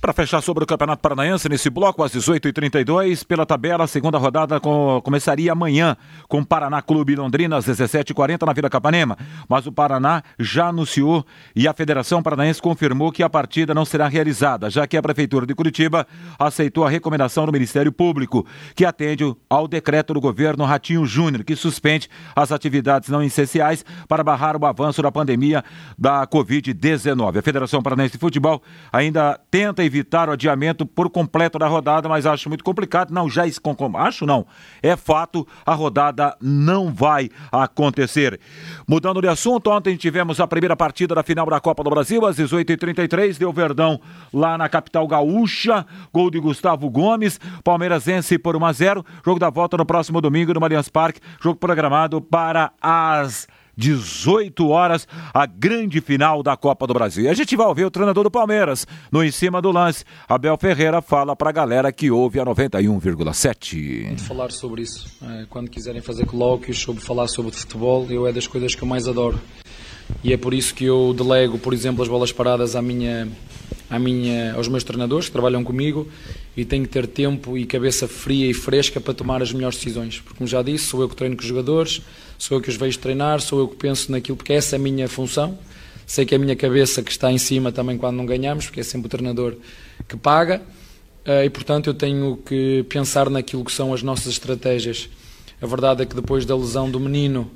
[0.05, 4.61] Para fechar sobre o Campeonato Paranaense, nesse bloco, às 18h32, pela tabela, a segunda rodada
[4.61, 5.97] com, começaria amanhã
[6.29, 9.17] com o Paraná Clube Londrina, às 17h40 na Vila Capanema.
[9.49, 11.25] Mas o Paraná já anunciou
[11.57, 15.47] e a Federação Paranaense confirmou que a partida não será realizada, já que a Prefeitura
[15.47, 16.07] de Curitiba
[16.39, 21.57] aceitou a recomendação do Ministério Público, que atende ao decreto do governo Ratinho Júnior, que
[21.57, 25.65] suspende as atividades não essenciais para barrar o avanço da pandemia
[25.97, 27.39] da Covid-19.
[27.39, 28.63] A Federação Paranaense de Futebol
[28.93, 29.94] ainda tenta evitar
[30.29, 33.13] o adiamento por completo da rodada, mas acho muito complicado.
[33.13, 33.45] Não, já
[33.99, 34.47] acho não.
[34.83, 38.41] É fato, a rodada não vai acontecer.
[38.89, 42.37] Mudando de assunto, ontem tivemos a primeira partida da final da Copa do Brasil, às
[42.37, 44.01] 18h33, deu Verdão
[44.33, 49.39] lá na capital gaúcha, gol de Gustavo Gomes, Palmeiras vence por 1 a 0 jogo
[49.39, 55.47] da volta no próximo domingo no Allianz Parque, jogo programado para as 18 horas, a
[55.47, 57.31] grande final da Copa do Brasil.
[57.31, 60.05] A gente vai ouvir o treinador do Palmeiras no Em Cima do Lance.
[60.29, 64.19] Abel Ferreira fala para a galera que ouve a 91,7.
[64.21, 65.07] Falar sobre isso.
[65.49, 69.09] Quando quiserem fazer colóquios sobre falar sobre futebol, eu é das coisas que eu mais
[69.09, 69.41] adoro.
[70.23, 73.29] E é por isso que eu delego, por exemplo, as bolas paradas à minha,
[73.89, 76.09] à minha, aos meus treinadores que trabalham comigo
[76.57, 80.21] e tenho que ter tempo e cabeça fria e fresca para tomar as melhores decisões.
[80.21, 82.01] Porque, como já disse, sou eu que treino com os jogadores,
[82.39, 84.81] sou eu que os vejo treinar, sou eu que penso naquilo, porque essa é a
[84.81, 85.59] minha função.
[86.07, 88.81] Sei que é a minha cabeça que está em cima também quando não ganhamos, porque
[88.81, 89.57] é sempre o treinador
[90.07, 90.63] que paga.
[91.27, 95.09] E, portanto, eu tenho que pensar naquilo que são as nossas estratégias.
[95.63, 97.51] A verdade é que depois da lesão do menino,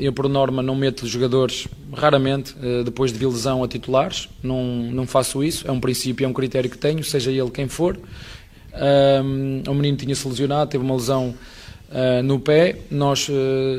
[0.00, 2.54] eu, por norma, não meto jogadores, raramente,
[2.84, 4.28] depois de lesão a titulares.
[4.42, 5.66] Não, não faço isso.
[5.66, 7.98] É um princípio, é um critério que tenho, seja ele quem for.
[9.68, 11.34] O menino tinha-se lesionado, teve uma lesão
[12.24, 12.76] no pé.
[12.90, 13.28] Nós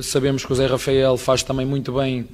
[0.02, 2.28] sabemos que o Zé Rafael faz também muito bem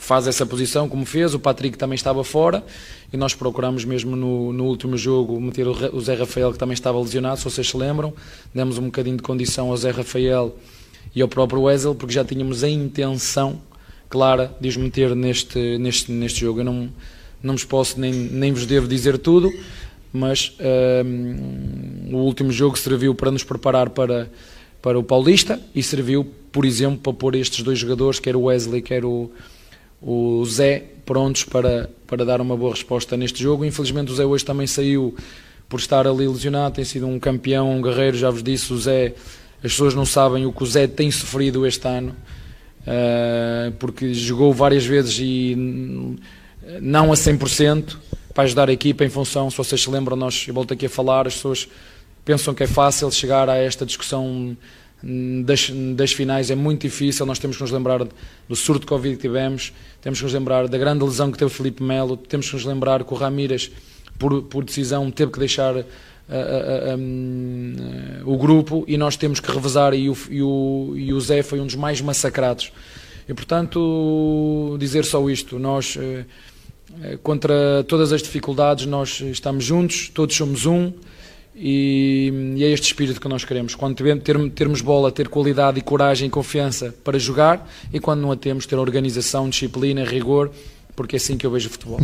[0.00, 2.64] faz essa posição como fez, o Patrick também estava fora
[3.12, 6.72] e nós procuramos mesmo no, no último jogo meter o, o Zé Rafael que também
[6.72, 8.14] estava lesionado, se vocês se lembram,
[8.52, 10.56] demos um bocadinho de condição ao Zé Rafael
[11.14, 13.60] e ao próprio Wesley porque já tínhamos a intenção
[14.08, 16.60] clara de os meter neste, neste, neste jogo.
[16.60, 16.90] Eu não,
[17.42, 19.52] não vos posso nem, nem vos devo dizer tudo,
[20.12, 20.56] mas
[21.04, 24.30] um, o último jogo serviu para nos preparar para,
[24.82, 28.82] para o Paulista e serviu, por exemplo, para pôr estes dois jogadores, quer o Wesley,
[28.82, 29.30] quer o,
[30.02, 33.64] o Zé prontos para, para dar uma boa resposta neste jogo.
[33.64, 35.14] Infelizmente o Zé hoje também saiu
[35.68, 39.14] por estar ali lesionado, tem sido um campeão, um guerreiro, já vos disse, o Zé,
[39.62, 42.14] as pessoas não sabem o que o Zé tem sofrido este ano,
[42.82, 45.54] uh, porque jogou várias vezes e
[46.80, 47.96] não a 100%,
[48.32, 50.90] para ajudar a equipa em função, se vocês se lembram, nós, eu volto aqui a
[50.90, 51.68] falar, as pessoas
[52.24, 54.56] pensam que é fácil chegar a esta discussão
[55.44, 57.24] das, das finais é muito difícil.
[57.24, 58.06] Nós temos que nos lembrar
[58.48, 61.50] do surto de Covid que tivemos, temos que nos lembrar da grande lesão que teve
[61.50, 63.70] o Felipe Melo, temos que nos lembrar que o Ramírez,
[64.18, 65.84] por, por decisão, teve que deixar
[68.24, 69.94] o grupo e nós temos que revezar.
[69.94, 72.72] E o, e, o, e o Zé foi um dos mais massacrados.
[73.28, 76.24] E portanto, dizer só isto: nós, eh,
[77.02, 80.92] eh, contra todas as dificuldades, nós estamos juntos, todos somos um.
[81.54, 83.74] E, e, é este espírito que nós queremos.
[83.74, 88.32] Quando ter, termos bola, ter qualidade e coragem e confiança para jogar, e quando não
[88.32, 90.50] a temos, ter organização, disciplina, rigor,
[90.96, 92.00] porque é assim que eu vejo o futebol.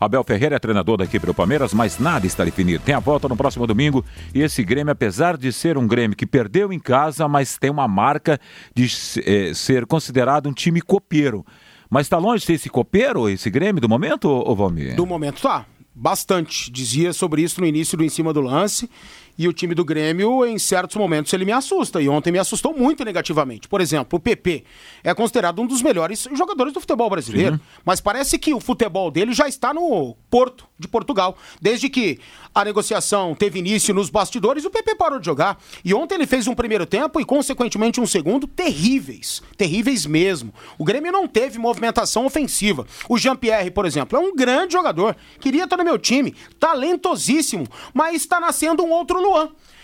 [0.00, 2.82] Abel Ferreira é treinador da equipe do Palmeiras, mas nada está definido.
[2.82, 4.02] Tem a volta no próximo domingo
[4.34, 7.86] e esse Grêmio, apesar de ser um Grêmio que perdeu em casa, mas tem uma
[7.86, 8.40] marca
[8.74, 8.86] de
[9.26, 11.44] é, ser considerado um time copeiro.
[11.90, 14.96] Mas está longe de ser esse copeiro, esse Grêmio, do momento, ou Valmir?
[14.96, 16.70] Do momento tá bastante.
[16.70, 18.88] Dizia sobre isso no início do Em Cima do Lance.
[19.40, 21.98] E o time do Grêmio, em certos momentos, ele me assusta.
[21.98, 23.68] E ontem me assustou muito negativamente.
[23.68, 24.64] Por exemplo, o PP
[25.02, 27.56] é considerado um dos melhores jogadores do futebol brasileiro.
[27.56, 27.62] Sim.
[27.82, 31.38] Mas parece que o futebol dele já está no Porto de Portugal.
[31.58, 32.18] Desde que
[32.54, 35.58] a negociação teve início nos bastidores, o PP parou de jogar.
[35.82, 39.42] E ontem ele fez um primeiro tempo e, consequentemente, um segundo terríveis.
[39.56, 40.52] Terríveis mesmo.
[40.76, 42.86] O Grêmio não teve movimentação ofensiva.
[43.08, 45.16] O Jean-Pierre, por exemplo, é um grande jogador.
[45.40, 46.34] Queria estar no meu time.
[46.58, 47.66] Talentosíssimo.
[47.94, 49.18] Mas está nascendo um outro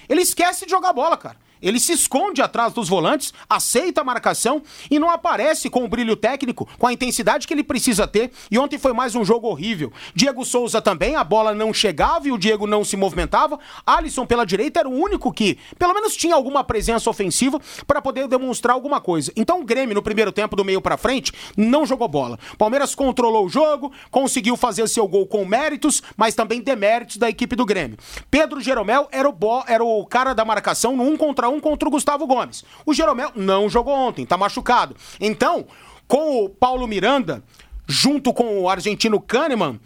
[0.09, 1.37] Ele esquece de jogar bola, cara.
[1.67, 6.15] Ele se esconde atrás dos volantes, aceita a marcação e não aparece com o brilho
[6.15, 8.31] técnico, com a intensidade que ele precisa ter.
[8.49, 9.93] E ontem foi mais um jogo horrível.
[10.15, 13.59] Diego Souza também, a bola não chegava e o Diego não se movimentava.
[13.85, 18.29] Alisson pela direita era o único que, pelo menos, tinha alguma presença ofensiva para poder
[18.29, 19.33] demonstrar alguma coisa.
[19.35, 22.39] Então o Grêmio, no primeiro tempo, do meio para frente, não jogou bola.
[22.57, 27.57] Palmeiras controlou o jogo, conseguiu fazer seu gol com méritos, mas também deméritos da equipe
[27.57, 27.99] do Grêmio.
[28.31, 29.35] Pedro Jeromel era o,
[29.67, 32.65] era o cara da marcação no 1 contra 1 contra o Gustavo Gomes.
[32.85, 34.97] O Jeromel não jogou ontem, tá machucado.
[35.21, 35.67] Então,
[36.07, 37.43] com o Paulo Miranda,
[37.87, 39.81] junto com o argentino Kahneman,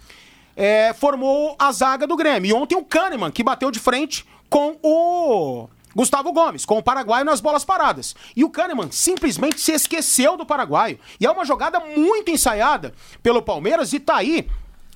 [0.57, 2.51] é, formou a zaga do Grêmio.
[2.51, 7.25] E ontem o Kahneman, que bateu de frente com o Gustavo Gomes, com o paraguaio
[7.25, 8.15] nas bolas paradas.
[8.37, 10.99] E o Kahneman simplesmente se esqueceu do paraguaio.
[11.19, 14.49] E é uma jogada muito ensaiada pelo Palmeiras e tá aí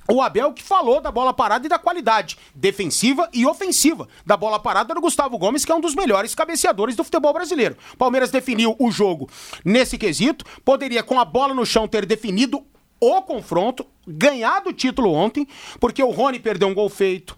[0.09, 4.59] o Abel que falou da bola parada e da qualidade defensiva e ofensiva da bola
[4.59, 7.77] parada do Gustavo Gomes, que é um dos melhores cabeceadores do futebol brasileiro.
[7.97, 9.29] Palmeiras definiu o jogo
[9.63, 12.65] nesse quesito, poderia com a bola no chão ter definido
[12.99, 15.47] o confronto, ganhado o título ontem,
[15.79, 17.35] porque o Rony perdeu um gol feito.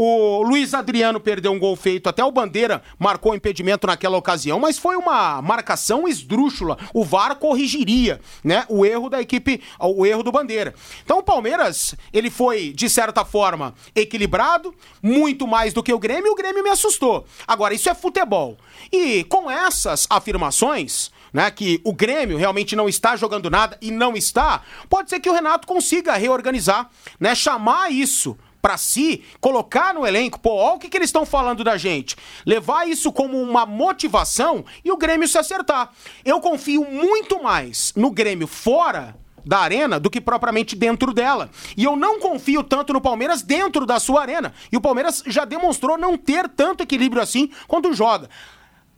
[0.00, 4.78] O Luiz Adriano perdeu um gol feito, até o Bandeira marcou impedimento naquela ocasião, mas
[4.78, 6.78] foi uma marcação esdrúxula.
[6.94, 10.72] O VAR corrigiria, né, o erro da equipe, o erro do Bandeira.
[11.04, 16.28] Então o Palmeiras, ele foi de certa forma equilibrado, muito mais do que o Grêmio,
[16.28, 17.26] e o Grêmio me assustou.
[17.44, 18.56] Agora isso é futebol.
[18.92, 24.14] E com essas afirmações, né, que o Grêmio realmente não está jogando nada e não
[24.14, 30.06] está, pode ser que o Renato consiga reorganizar, né, chamar isso para si, colocar no
[30.06, 32.16] elenco, pô, olha o que, que eles estão falando da gente.
[32.44, 35.92] Levar isso como uma motivação e o Grêmio se acertar.
[36.24, 39.14] Eu confio muito mais no Grêmio fora
[39.44, 41.48] da arena do que propriamente dentro dela.
[41.76, 44.52] E eu não confio tanto no Palmeiras dentro da sua arena.
[44.70, 48.28] E o Palmeiras já demonstrou não ter tanto equilíbrio assim quando joga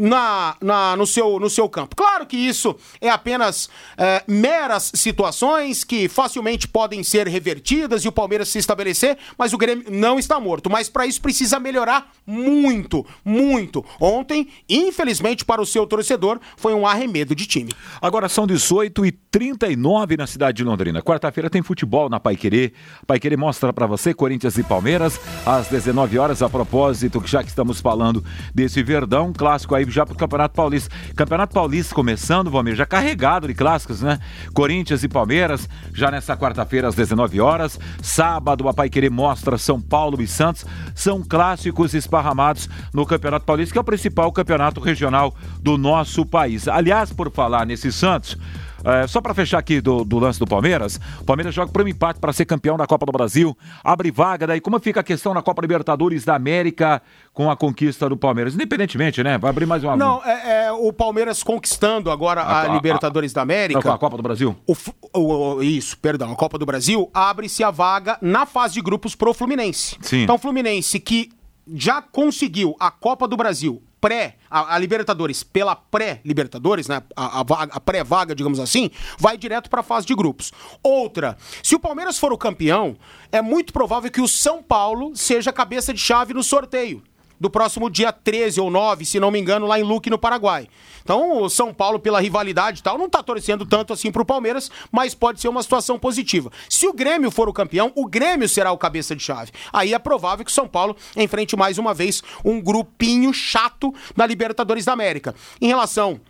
[0.01, 1.95] na, na, no, seu, no seu campo.
[1.95, 8.13] Claro que isso é apenas é, meras situações que facilmente podem ser revertidas e o
[8.13, 10.71] Palmeiras se estabelecer, mas o Grêmio não está morto.
[10.71, 13.85] Mas para isso precisa melhorar muito, muito.
[14.01, 17.73] Ontem, infelizmente para o seu torcedor, foi um arremedo de time.
[18.01, 21.03] Agora são 18 e 39 na cidade de Londrina.
[21.03, 22.73] Quarta-feira tem futebol na Paiquerê.
[23.07, 26.41] Paiquerê mostra para você Corinthians e Palmeiras às 19 horas.
[26.41, 30.55] A propósito, já que estamos falando desse Verdão, clássico aí inclusive, já para o Campeonato
[30.55, 30.95] Paulista.
[31.15, 34.19] Campeonato Paulista começando, Valmir, já carregado de clássicos, né?
[34.55, 37.79] Corinthians e Palmeiras, já nessa quarta-feira às 19 horas.
[38.01, 40.65] Sábado, a Pai Querer mostra São Paulo e Santos.
[40.95, 46.69] São clássicos esparramados no Campeonato Paulista, que é o principal campeonato regional do nosso país.
[46.69, 48.39] Aliás, por falar nesse Santos,
[48.85, 51.89] é, só para fechar aqui do, do, lance do Palmeiras, o Palmeiras joga por um
[51.89, 55.35] empate para ser campeão da Copa do Brasil, abre vaga, daí como fica a questão
[55.35, 57.03] na Copa Libertadores da América
[57.33, 58.55] com a conquista do Palmeiras?
[58.55, 59.39] Independentemente, né?
[59.39, 59.97] Vai abrir mais uma.
[59.97, 63.91] Não, é, é o Palmeiras conquistando agora a, a Libertadores a, da América.
[63.91, 64.57] A, a Copa do Brasil?
[64.67, 64.75] O,
[65.19, 69.35] o, isso, perdão, a Copa do Brasil, abre-se a vaga na fase de grupos pro
[69.35, 69.97] Fluminense.
[70.01, 70.23] Sim.
[70.23, 71.31] Então, Fluminense que
[71.73, 77.03] já conseguiu a Copa do Brasil pré, a, a Libertadores pela pré-Libertadores, né?
[77.15, 80.53] A, a, a pré-vaga, digamos assim, vai direto para a fase de grupos.
[80.83, 82.97] Outra, se o Palmeiras for o campeão,
[83.31, 87.03] é muito provável que o São Paulo seja cabeça de chave no sorteio
[87.41, 90.69] do próximo dia 13 ou 9, se não me engano, lá em Luque, no Paraguai.
[91.03, 94.27] Então, o São Paulo, pela rivalidade e tal, não está torcendo tanto assim para o
[94.27, 96.53] Palmeiras, mas pode ser uma situação positiva.
[96.69, 99.53] Se o Grêmio for o campeão, o Grêmio será o cabeça de chave.
[99.73, 104.27] Aí é provável que o São Paulo enfrente mais uma vez um grupinho chato na
[104.27, 105.35] Libertadores da América.
[105.61, 106.21] Em relação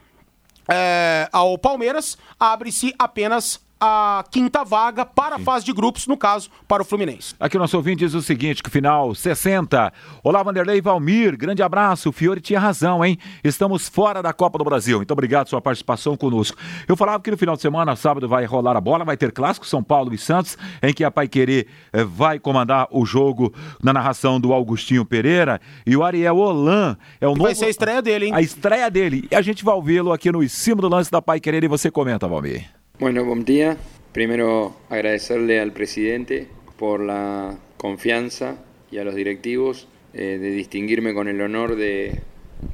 [0.68, 6.50] é, ao Palmeiras, abre-se apenas a quinta vaga para a fase de grupos, no caso,
[6.68, 7.34] para o Fluminense.
[7.40, 9.92] Aqui o nosso ouvinte diz o seguinte, que final 60.
[10.22, 12.10] Olá, Vanderlei Valmir, grande abraço.
[12.10, 13.18] O Fiore tinha razão, hein?
[13.42, 14.98] Estamos fora da Copa do Brasil.
[14.98, 16.58] Muito obrigado pela sua participação conosco.
[16.86, 19.66] Eu falava que no final de semana, sábado, vai rolar a bola, vai ter clássico
[19.66, 23.92] São Paulo e Santos, em que a Pai Querer eh, vai comandar o jogo na
[23.92, 27.44] narração do Augustinho Pereira e o Ariel Holan é o novo...
[27.44, 28.34] Vai ser a estreia dele, hein?
[28.34, 29.26] A estreia dele.
[29.30, 31.90] E a gente vai ouvi-lo aqui no cima do lance da Pai Querer e você
[31.90, 32.79] comenta, Valmir.
[33.00, 33.78] Bueno, buen día.
[34.12, 36.48] Primero agradecerle al presidente
[36.78, 38.58] por la confianza
[38.92, 42.20] y a los directivos eh, de distinguirme con el honor de,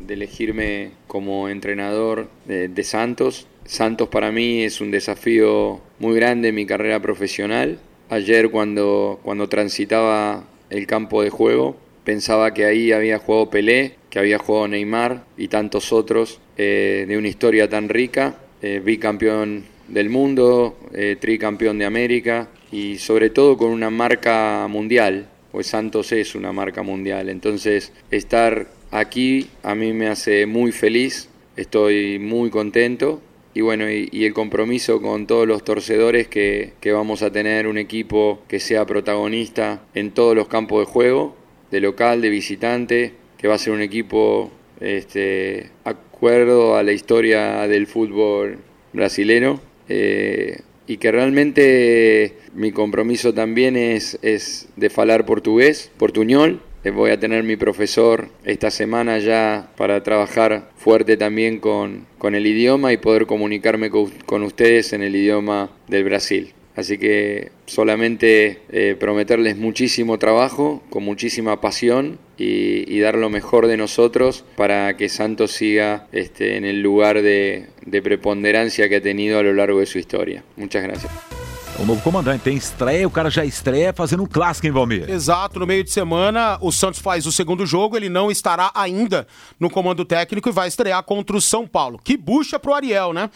[0.00, 3.46] de elegirme como entrenador de, de, Santos.
[3.66, 7.78] Santos para mí es un desafío muy grande en mi carrera profesional.
[8.10, 14.18] Ayer cuando, cuando transitaba el campo de juego pensaba que ahí había jugado Pelé, que
[14.18, 18.40] había jugado Neymar y tantos otros eh, de una historia tan rica.
[18.60, 25.28] Eh, bicampeón del mundo, eh, tricampeón de América y sobre todo con una marca mundial,
[25.52, 27.28] pues Santos es una marca mundial.
[27.28, 33.20] Entonces estar aquí a mí me hace muy feliz, estoy muy contento
[33.54, 37.78] y bueno, y, el compromiso con todos los torcedores que, que vamos a tener un
[37.78, 41.34] equipo que sea protagonista en todos los campos de juego,
[41.70, 47.66] de local, de visitante, que va a ser un equipo este, acuerdo a la historia
[47.66, 48.58] del fútbol
[48.92, 49.58] brasilero
[49.88, 56.60] eh, y que realmente mi compromiso también es, es de falar portugués, portuñol.
[56.84, 62.36] Eh, voy a tener mi profesor esta semana ya para trabajar fuerte también con, con
[62.36, 66.52] el idioma y poder comunicarme con, con ustedes en el idioma del Brasil.
[66.76, 73.76] Así que solamente eh, prometerles muchísimo trabajo, con muchísima pasión y, dar lo mejor de
[73.76, 77.68] nosotros para que Santos siga este, en el lugar de
[78.02, 80.42] preponderancia que ha tenido a lo largo de su historia.
[80.56, 81.45] Muchas gracias.
[81.78, 85.10] O novo comandante tem estreia, o cara já estreia fazendo um clássico, em Valmir?
[85.10, 89.26] Exato, no meio de semana o Santos faz o segundo jogo, ele não estará ainda
[89.60, 92.00] no comando técnico e vai estrear contra o São Paulo.
[92.02, 93.28] Que bucha pro Ariel, né?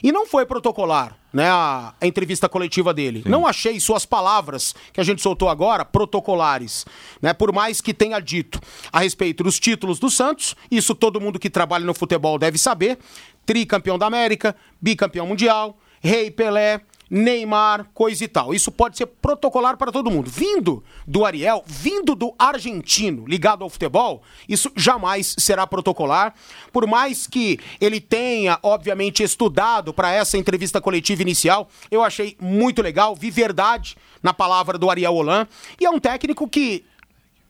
[0.00, 1.16] E não foi protocolar.
[1.30, 3.22] Né, a, a entrevista coletiva dele.
[3.22, 3.28] Sim.
[3.28, 6.86] Não achei suas palavras que a gente soltou agora protocolares,
[7.20, 7.34] né?
[7.34, 8.58] Por mais que tenha dito
[8.90, 12.98] a respeito dos títulos do Santos, isso todo mundo que trabalha no futebol deve saber.
[13.44, 16.80] Tricampeão da América, bicampeão mundial, Rei Pelé,
[17.10, 18.54] Neymar, coisa e tal.
[18.54, 20.30] Isso pode ser protocolar para todo mundo.
[20.30, 26.34] Vindo do Ariel, vindo do argentino ligado ao futebol, isso jamais será protocolar.
[26.72, 32.82] Por mais que ele tenha, obviamente, estudado para essa entrevista coletiva inicial, eu achei muito
[32.82, 35.46] legal, vi verdade na palavra do Ariel Holan.
[35.80, 36.84] E é um técnico que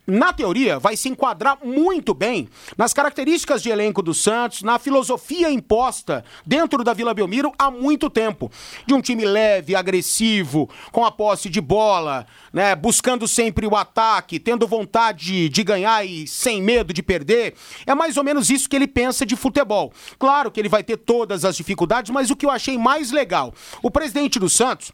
[0.08, 2.48] na teoria, vai se enquadrar muito bem
[2.78, 8.08] nas características de elenco do Santos, na filosofia imposta dentro da Vila Belmiro há muito
[8.08, 8.50] tempo.
[8.86, 14.40] De um time leve, agressivo, com a posse de bola, né, buscando sempre o ataque,
[14.40, 17.54] tendo vontade de ganhar e sem medo de perder.
[17.86, 19.92] É mais ou menos isso que ele pensa de futebol.
[20.18, 23.52] Claro que ele vai ter todas as dificuldades, mas o que eu achei mais legal,
[23.82, 24.90] o presidente do Santos,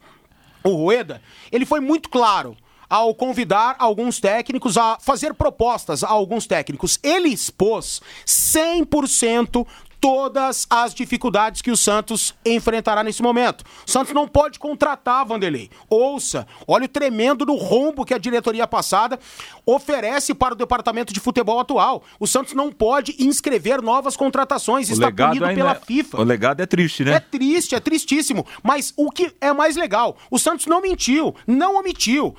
[0.65, 2.57] o Rueda, ele foi muito claro
[2.89, 6.99] ao convidar alguns técnicos a fazer propostas a alguns técnicos.
[7.03, 9.67] Ele expôs 100%
[10.05, 13.65] todas as dificuldades que o Santos enfrentará nesse momento.
[13.89, 15.71] O Santos não pode contratar, Vanderlei.
[15.89, 19.19] Ouça, olha o tremendo do rombo que a diretoria passada
[19.65, 22.03] oferece para o departamento de futebol atual.
[22.21, 26.21] O Santos não pode inscrever novas contratações, o está punido pela é, FIFA.
[26.21, 27.13] O legado é triste, né?
[27.13, 28.47] É triste, é tristíssimo.
[28.63, 32.37] Mas o que é mais legal, o Santos não mentiu, não omitiu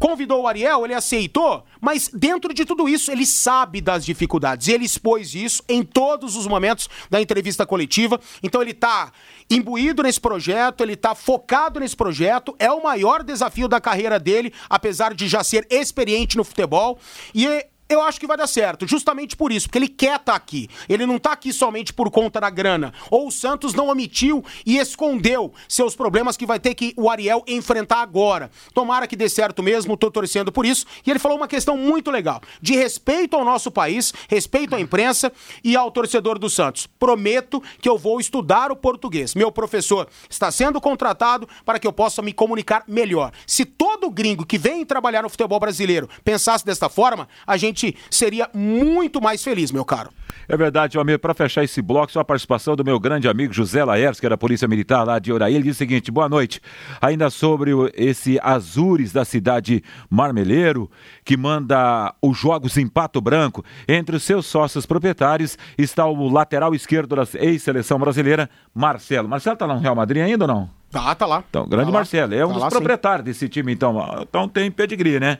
[0.00, 4.66] convidou o Ariel, ele aceitou, mas dentro de tudo isso, ele sabe das dificuldades.
[4.66, 8.18] Ele expôs isso em todos os momentos da entrevista coletiva.
[8.42, 9.12] Então ele está
[9.50, 12.56] imbuído nesse projeto, ele está focado nesse projeto.
[12.58, 16.98] É o maior desafio da carreira dele, apesar de já ser experiente no futebol.
[17.34, 20.34] E eu acho que vai dar certo, justamente por isso, porque ele quer estar tá
[20.34, 20.70] aqui.
[20.88, 22.94] Ele não está aqui somente por conta da grana.
[23.10, 27.42] Ou o Santos não omitiu e escondeu seus problemas que vai ter que o Ariel
[27.48, 28.48] enfrentar agora.
[28.72, 30.86] Tomara que dê certo mesmo, tô torcendo por isso.
[31.04, 35.32] E ele falou uma questão muito legal, de respeito ao nosso país, respeito à imprensa
[35.64, 36.86] e ao torcedor do Santos.
[36.86, 39.34] Prometo que eu vou estudar o português.
[39.34, 43.32] Meu professor está sendo contratado para que eu possa me comunicar melhor.
[43.46, 47.96] Se todo gringo que vem trabalhar no futebol brasileiro pensasse desta forma, a gente gente
[48.10, 50.10] seria muito mais feliz, meu caro.
[50.48, 51.18] É verdade, meu amigo.
[51.18, 54.36] Para fechar esse bloco, só a participação do meu grande amigo José Laércio, que era
[54.36, 55.54] Polícia Militar lá de Oraí.
[55.54, 56.60] Ele diz o seguinte: boa noite.
[57.00, 60.90] Ainda sobre esse Azures da cidade Marmeleiro,
[61.24, 63.64] que manda os jogos em Pato Branco.
[63.88, 69.28] Entre os seus sócios proprietários está o lateral esquerdo da ex-seleção brasileira, Marcelo.
[69.28, 70.70] Marcelo tá lá no Real Madrid ainda ou não?
[70.90, 71.44] Tá, tá lá.
[71.48, 72.34] Então, grande tá Marcelo.
[72.34, 73.30] É um tá dos lá, proprietários sim.
[73.30, 73.96] desse time, então.
[74.22, 75.38] Então tem pedigree, né?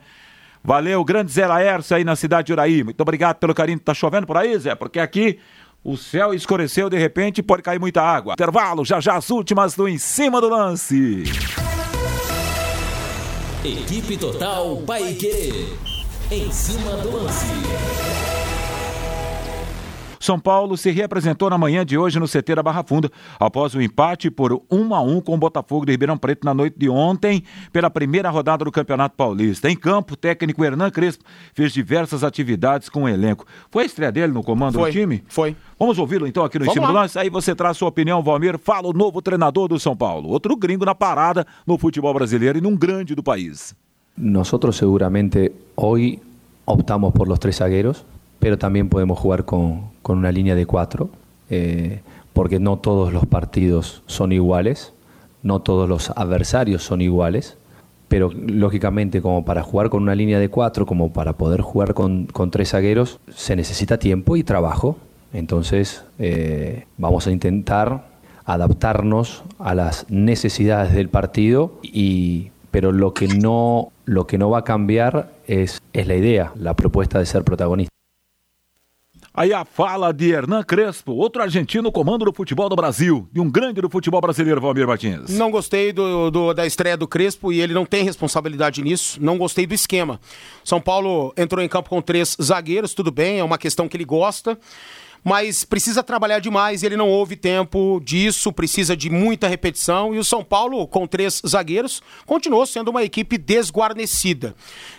[0.62, 2.84] Valeu, grande Zé Laércio aí na cidade de Uraí.
[2.84, 3.78] Muito obrigado pelo carinho.
[3.80, 4.74] Tá chovendo por aí, Zé?
[4.74, 5.38] Porque aqui
[5.82, 8.34] o céu escureceu de repente pode cair muita água.
[8.34, 11.24] Intervalo, já já as últimas do Em Cima do Lance.
[13.64, 15.68] Equipe Total Paique.
[16.30, 18.29] Em cima do lance.
[20.20, 23.80] São Paulo se reapresentou na manhã de hoje no CT da Barra Funda, após o
[23.80, 27.42] empate por 1 a 1 com o Botafogo de Ribeirão Preto na noite de ontem,
[27.72, 29.70] pela primeira rodada do Campeonato Paulista.
[29.70, 33.46] Em campo, o técnico Hernan Crespo fez diversas atividades com o elenco.
[33.70, 35.24] Foi a estreia dele no comando foi, do time?
[35.26, 35.56] Foi.
[35.78, 37.18] Vamos ouvi-lo então aqui no Vamos do Lance?
[37.18, 38.58] Aí você traz sua opinião, Valmir.
[38.58, 40.28] Fala o novo treinador do São Paulo.
[40.28, 43.74] Outro gringo na parada no futebol brasileiro e num grande do país.
[44.18, 46.20] Nós seguramente hoje
[46.66, 48.04] optamos por los tres zagueros
[48.40, 51.10] pero también podemos jugar con, con una línea de cuatro,
[51.48, 52.00] eh,
[52.32, 54.92] porque no todos los partidos son iguales,
[55.42, 57.56] no todos los adversarios son iguales,
[58.08, 62.26] pero lógicamente como para jugar con una línea de cuatro, como para poder jugar con,
[62.50, 64.96] tres zagueros, se necesita tiempo y trabajo.
[65.32, 68.08] Entonces eh, vamos a intentar
[68.44, 74.58] adaptarnos a las necesidades del partido y pero lo que no lo que no va
[74.58, 77.90] a cambiar es, es la idea, la propuesta de ser protagonista.
[79.32, 83.48] Aí a fala de Hernan Crespo, outro argentino comando do futebol do Brasil, e um
[83.48, 85.30] grande do futebol brasileiro, Valmir Martins.
[85.30, 89.22] Não gostei do, do, da estreia do Crespo e ele não tem responsabilidade nisso.
[89.22, 90.20] Não gostei do esquema.
[90.64, 94.04] São Paulo entrou em campo com três zagueiros, tudo bem, é uma questão que ele
[94.04, 94.58] gosta
[95.24, 96.82] mas precisa trabalhar demais.
[96.82, 100.14] Ele não houve tempo disso, precisa de muita repetição.
[100.14, 104.54] E o São Paulo, com três zagueiros, continuou sendo uma equipe desguarnecida.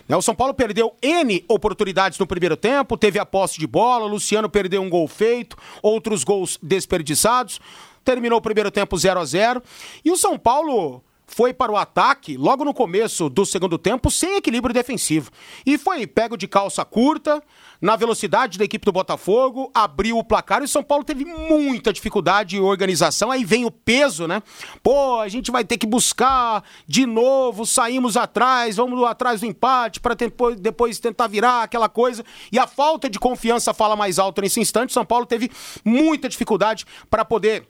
[0.08, 4.06] Né, o São Paulo perdeu N oportunidades no primeiro tempo, teve a posse de bola,
[4.06, 7.60] Luciano perdeu um gol feito, outros gols desperdiçados.
[8.04, 9.62] Terminou o primeiro tempo 0 a 0
[10.04, 14.36] E o São Paulo foi para o ataque logo no começo do segundo tempo sem
[14.36, 15.30] equilíbrio defensivo.
[15.64, 17.42] E foi pego de calça curta,
[17.82, 21.92] na velocidade da equipe do Botafogo, abriu o placar e o São Paulo teve muita
[21.92, 23.28] dificuldade e organização.
[23.28, 24.40] Aí vem o peso, né?
[24.84, 29.98] Pô, a gente vai ter que buscar de novo, saímos atrás, vamos atrás do empate
[29.98, 32.24] para depois tentar virar aquela coisa.
[32.52, 34.90] E a falta de confiança fala mais alto nesse instante.
[34.90, 35.50] O São Paulo teve
[35.84, 37.66] muita dificuldade para poder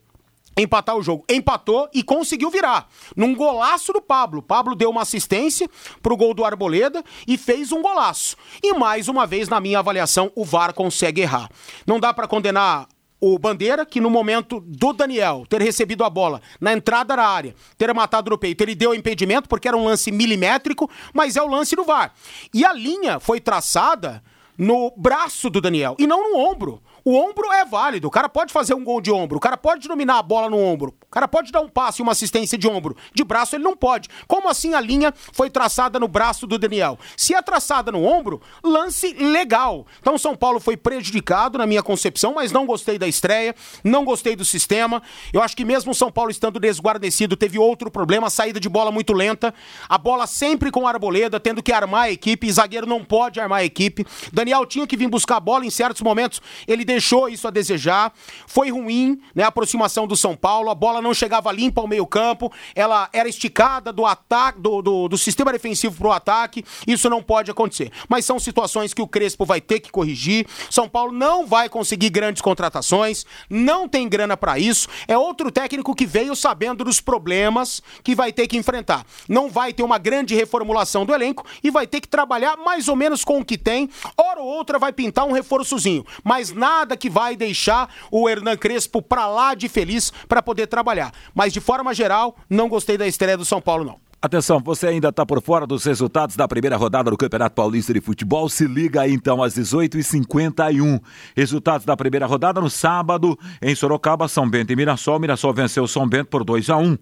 [0.56, 1.24] empatar o jogo.
[1.28, 2.88] Empatou e conseguiu virar.
[3.16, 4.42] Num golaço do Pablo.
[4.42, 5.68] Pablo deu uma assistência
[6.02, 8.36] pro gol do Arboleda e fez um golaço.
[8.62, 11.48] E mais uma vez, na minha avaliação, o VAR consegue errar.
[11.86, 12.88] Não dá para condenar
[13.24, 17.54] o Bandeira, que no momento do Daniel ter recebido a bola na entrada da área,
[17.78, 21.46] ter matado no peito, ele deu impedimento porque era um lance milimétrico, mas é o
[21.46, 22.12] lance do VAR.
[22.52, 24.20] E a linha foi traçada
[24.58, 26.82] no braço do Daniel e não no ombro.
[27.04, 28.08] O ombro é válido.
[28.08, 29.36] O cara pode fazer um gol de ombro.
[29.36, 30.94] O cara pode dominar a bola no ombro.
[31.02, 32.96] O cara pode dar um passe e uma assistência de ombro.
[33.12, 34.08] De braço ele não pode.
[34.26, 36.98] Como assim a linha foi traçada no braço do Daniel?
[37.16, 39.86] Se é traçada no ombro, lance legal.
[40.00, 44.36] Então São Paulo foi prejudicado na minha concepção, mas não gostei da estreia, não gostei
[44.36, 45.02] do sistema.
[45.32, 49.12] Eu acho que mesmo São Paulo estando desguarnecido, teve outro problema, saída de bola muito
[49.12, 49.52] lenta.
[49.88, 52.50] A bola sempre com a arboleda, tendo que armar a equipe.
[52.50, 54.06] zagueiro não pode armar a equipe.
[54.32, 56.40] Daniel tinha que vir buscar a bola em certos momentos.
[56.66, 58.12] Ele deixou isso a desejar.
[58.46, 59.44] Foi ruim, né?
[59.44, 63.92] A aproximação do São Paulo, a bola não chegava limpa ao meio-campo, ela era esticada
[63.92, 66.64] do ataque, do, do, do sistema defensivo para o ataque.
[66.86, 67.90] Isso não pode acontecer.
[68.08, 70.46] Mas são situações que o Crespo vai ter que corrigir.
[70.70, 74.88] São Paulo não vai conseguir grandes contratações, não tem grana para isso.
[75.08, 79.06] É outro técnico que veio sabendo dos problemas que vai ter que enfrentar.
[79.28, 82.96] Não vai ter uma grande reformulação do elenco e vai ter que trabalhar mais ou
[82.96, 83.88] menos com o que tem.
[84.16, 89.00] Hora ou outra vai pintar um reforçozinho, mas nada que vai deixar o Hernan Crespo
[89.00, 91.12] para lá de feliz para poder trabalhar.
[91.34, 94.12] Mas de forma geral, não gostei da estreia do São Paulo não.
[94.24, 98.00] Atenção, você ainda está por fora dos resultados da primeira rodada do Campeonato Paulista de
[98.00, 98.48] Futebol?
[98.48, 101.02] Se liga aí então às 18h51.
[101.34, 105.18] Resultados da primeira rodada no sábado em Sorocaba, São Bento e Mirassol.
[105.18, 106.96] Mirassol venceu São Bento por 2 a 1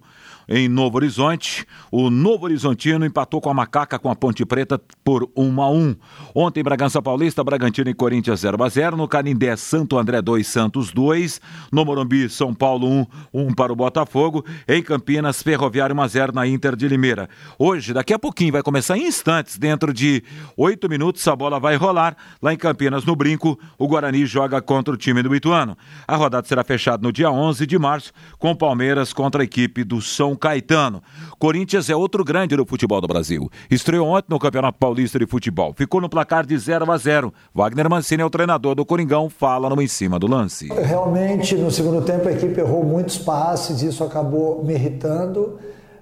[0.51, 1.65] em Novo Horizonte.
[1.89, 5.95] O Novo Horizontino empatou com a Macaca com a Ponte Preta por 1 a 1.
[6.35, 8.97] Ontem Bragança Paulista, Bragantino e Corinthians 0 a 0.
[8.97, 11.39] No Canindé, Santo André 2, Santos 2.
[11.71, 14.45] No Morumbi, São Paulo 1, 1 para o Botafogo.
[14.67, 17.29] Em Campinas, Ferroviário 1 a 0 na Inter de Limeira.
[17.57, 20.21] Hoje, daqui a pouquinho, vai começar em instantes, dentro de
[20.57, 23.57] 8 minutos, a bola vai rolar lá em Campinas, no Brinco.
[23.77, 25.77] O Guarani joga contra o time do Ituano.
[26.05, 30.01] A rodada será fechada no dia 11 de março, com Palmeiras contra a equipe do
[30.01, 31.01] São Caetano.
[31.39, 33.49] Corinthians é outro grande no futebol do Brasil.
[33.69, 35.73] Estreou ontem no Campeonato Paulista de Futebol.
[35.73, 37.33] Ficou no placar de 0 a 0.
[37.53, 40.67] Wagner Mancini é o treinador do Coringão, fala no em cima do lance.
[40.67, 45.59] Realmente, no segundo tempo, a equipe errou muitos passes, isso acabou me irritando,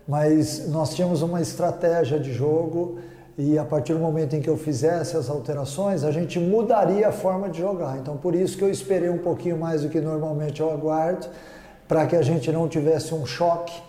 [0.08, 2.98] mas nós tínhamos uma estratégia de jogo
[3.42, 7.12] e a partir do momento em que eu fizesse as alterações, a gente mudaria a
[7.12, 7.98] forma de jogar.
[7.98, 11.26] Então, por isso que eu esperei um pouquinho mais do que normalmente eu aguardo,
[11.88, 13.82] para que a gente não tivesse um choque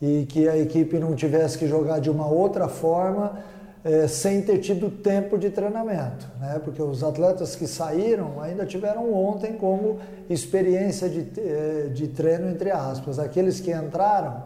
[0.00, 3.38] e que a equipe não tivesse que jogar de uma outra forma
[3.84, 6.60] é, sem ter tido tempo de treinamento, né?
[6.62, 12.70] porque os atletas que saíram ainda tiveram ontem como experiência de, é, de treino, entre
[12.70, 13.18] aspas.
[13.18, 14.42] Aqueles que entraram,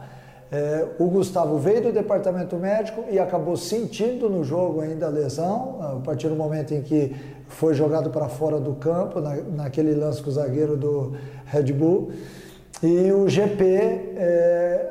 [0.50, 5.78] é, o Gustavo veio do departamento médico e acabou sentindo no jogo ainda a lesão,
[5.80, 7.14] a partir do momento em que
[7.48, 11.14] foi jogado para fora do campo, na, naquele lance com o zagueiro do
[11.46, 12.12] Red Bull
[12.82, 13.64] e o GP,
[14.16, 14.90] é,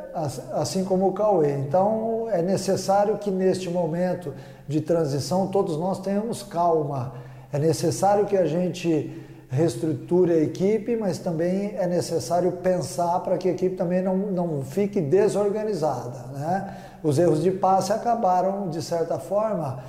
[0.54, 1.52] assim como o Cauê.
[1.58, 4.34] Então, é necessário que neste momento
[4.66, 7.14] de transição todos nós tenhamos calma.
[7.52, 13.50] É necessário que a gente reestruture a equipe, mas também é necessário pensar para que
[13.50, 16.28] a equipe também não, não fique desorganizada.
[16.34, 16.78] Né?
[17.04, 19.84] Os erros de passe acabaram, de certa forma,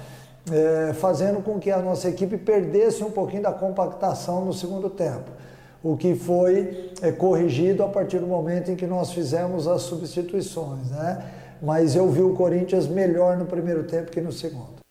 [0.50, 5.30] é, fazendo com que a nossa equipe perdesse um pouquinho da compactação no segundo tempo
[5.82, 10.90] o que foi é, corrigido a partir do momento em que nós fizemos as substituições,
[10.90, 11.24] né?
[11.60, 14.82] Mas eu vi o Corinthians melhor no primeiro tempo que no segundo.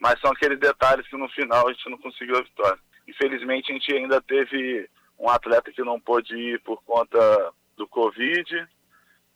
[0.00, 2.78] mas são aqueles detalhes que no final a gente não conseguiu a vitória.
[3.06, 4.88] Infelizmente a gente ainda teve
[5.18, 8.66] um atleta que não pôde ir por conta do Covid.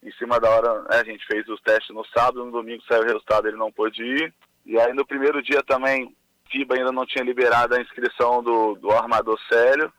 [0.03, 3.03] Em cima da hora, né, a gente fez os testes no sábado, no domingo saiu
[3.03, 4.35] o resultado, ele não pôde ir.
[4.65, 6.15] E aí no primeiro dia também,
[6.51, 9.93] FIBA ainda não tinha liberado a inscrição do, do armador Célio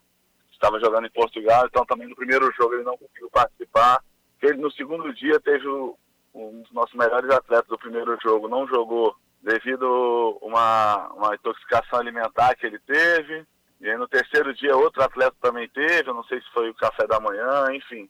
[0.58, 4.04] estava jogando em Portugal, então também no primeiro jogo ele não conseguiu participar.
[4.42, 9.16] Ele, no segundo dia teve um dos nossos melhores atletas do primeiro jogo, não jogou
[9.42, 13.46] devido uma, uma intoxicação alimentar que ele teve.
[13.80, 17.06] E aí no terceiro dia outro atleta também teve, não sei se foi o café
[17.08, 18.10] da manhã, enfim.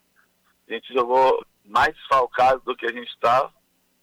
[0.68, 3.54] A gente jogou mais desfalcado do que a gente estava.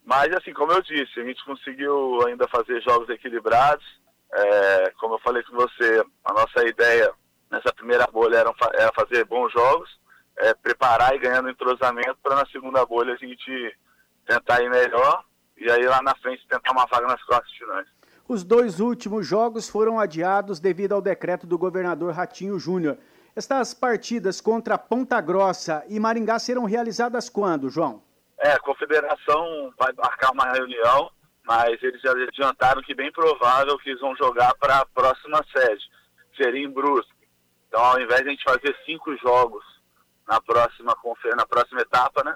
[0.03, 3.85] Mas assim, como eu disse, a gente conseguiu ainda fazer jogos equilibrados.
[4.31, 7.11] É, como eu falei com você, a nossa ideia
[7.49, 9.89] nessa primeira bolha era, era fazer bons jogos,
[10.37, 13.77] é, preparar e ganhando entrosamento para na segunda bolha a gente
[14.25, 15.23] tentar ir melhor
[15.57, 17.87] e aí lá na frente tentar uma vaga nas quartas finais.
[18.27, 22.97] Os dois últimos jogos foram adiados devido ao decreto do governador Ratinho Júnior.
[23.35, 28.01] Estas partidas contra Ponta Grossa e Maringá serão realizadas quando, João?
[28.39, 31.11] É, a confederação vai marcar uma reunião,
[31.45, 35.83] mas eles já adiantaram que bem provável que eles vão jogar para a próxima sede,
[36.35, 37.14] seria em Brusque.
[37.75, 39.61] Então, ao invés de a gente fazer cinco jogos
[40.25, 40.95] na próxima,
[41.35, 42.33] na próxima etapa, né?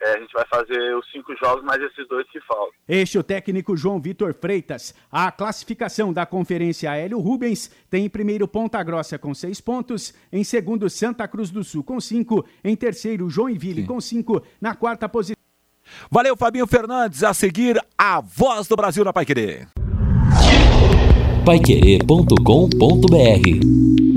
[0.00, 2.72] É, a gente vai fazer os cinco jogos, mais esses dois que faltam.
[2.88, 4.94] Este é o técnico João Vitor Freitas.
[5.12, 10.42] A classificação da Conferência Hélio Rubens tem em primeiro Ponta Grossa com seis pontos, em
[10.42, 13.86] segundo Santa Cruz do Sul com cinco, em terceiro Joinville Sim.
[13.86, 15.36] com cinco, na quarta posição.
[16.10, 17.22] Valeu, Fabinho Fernandes.
[17.22, 19.66] A seguir, a voz do Brasil na Paiquerê.
[21.44, 24.09] Paiquerê.com.br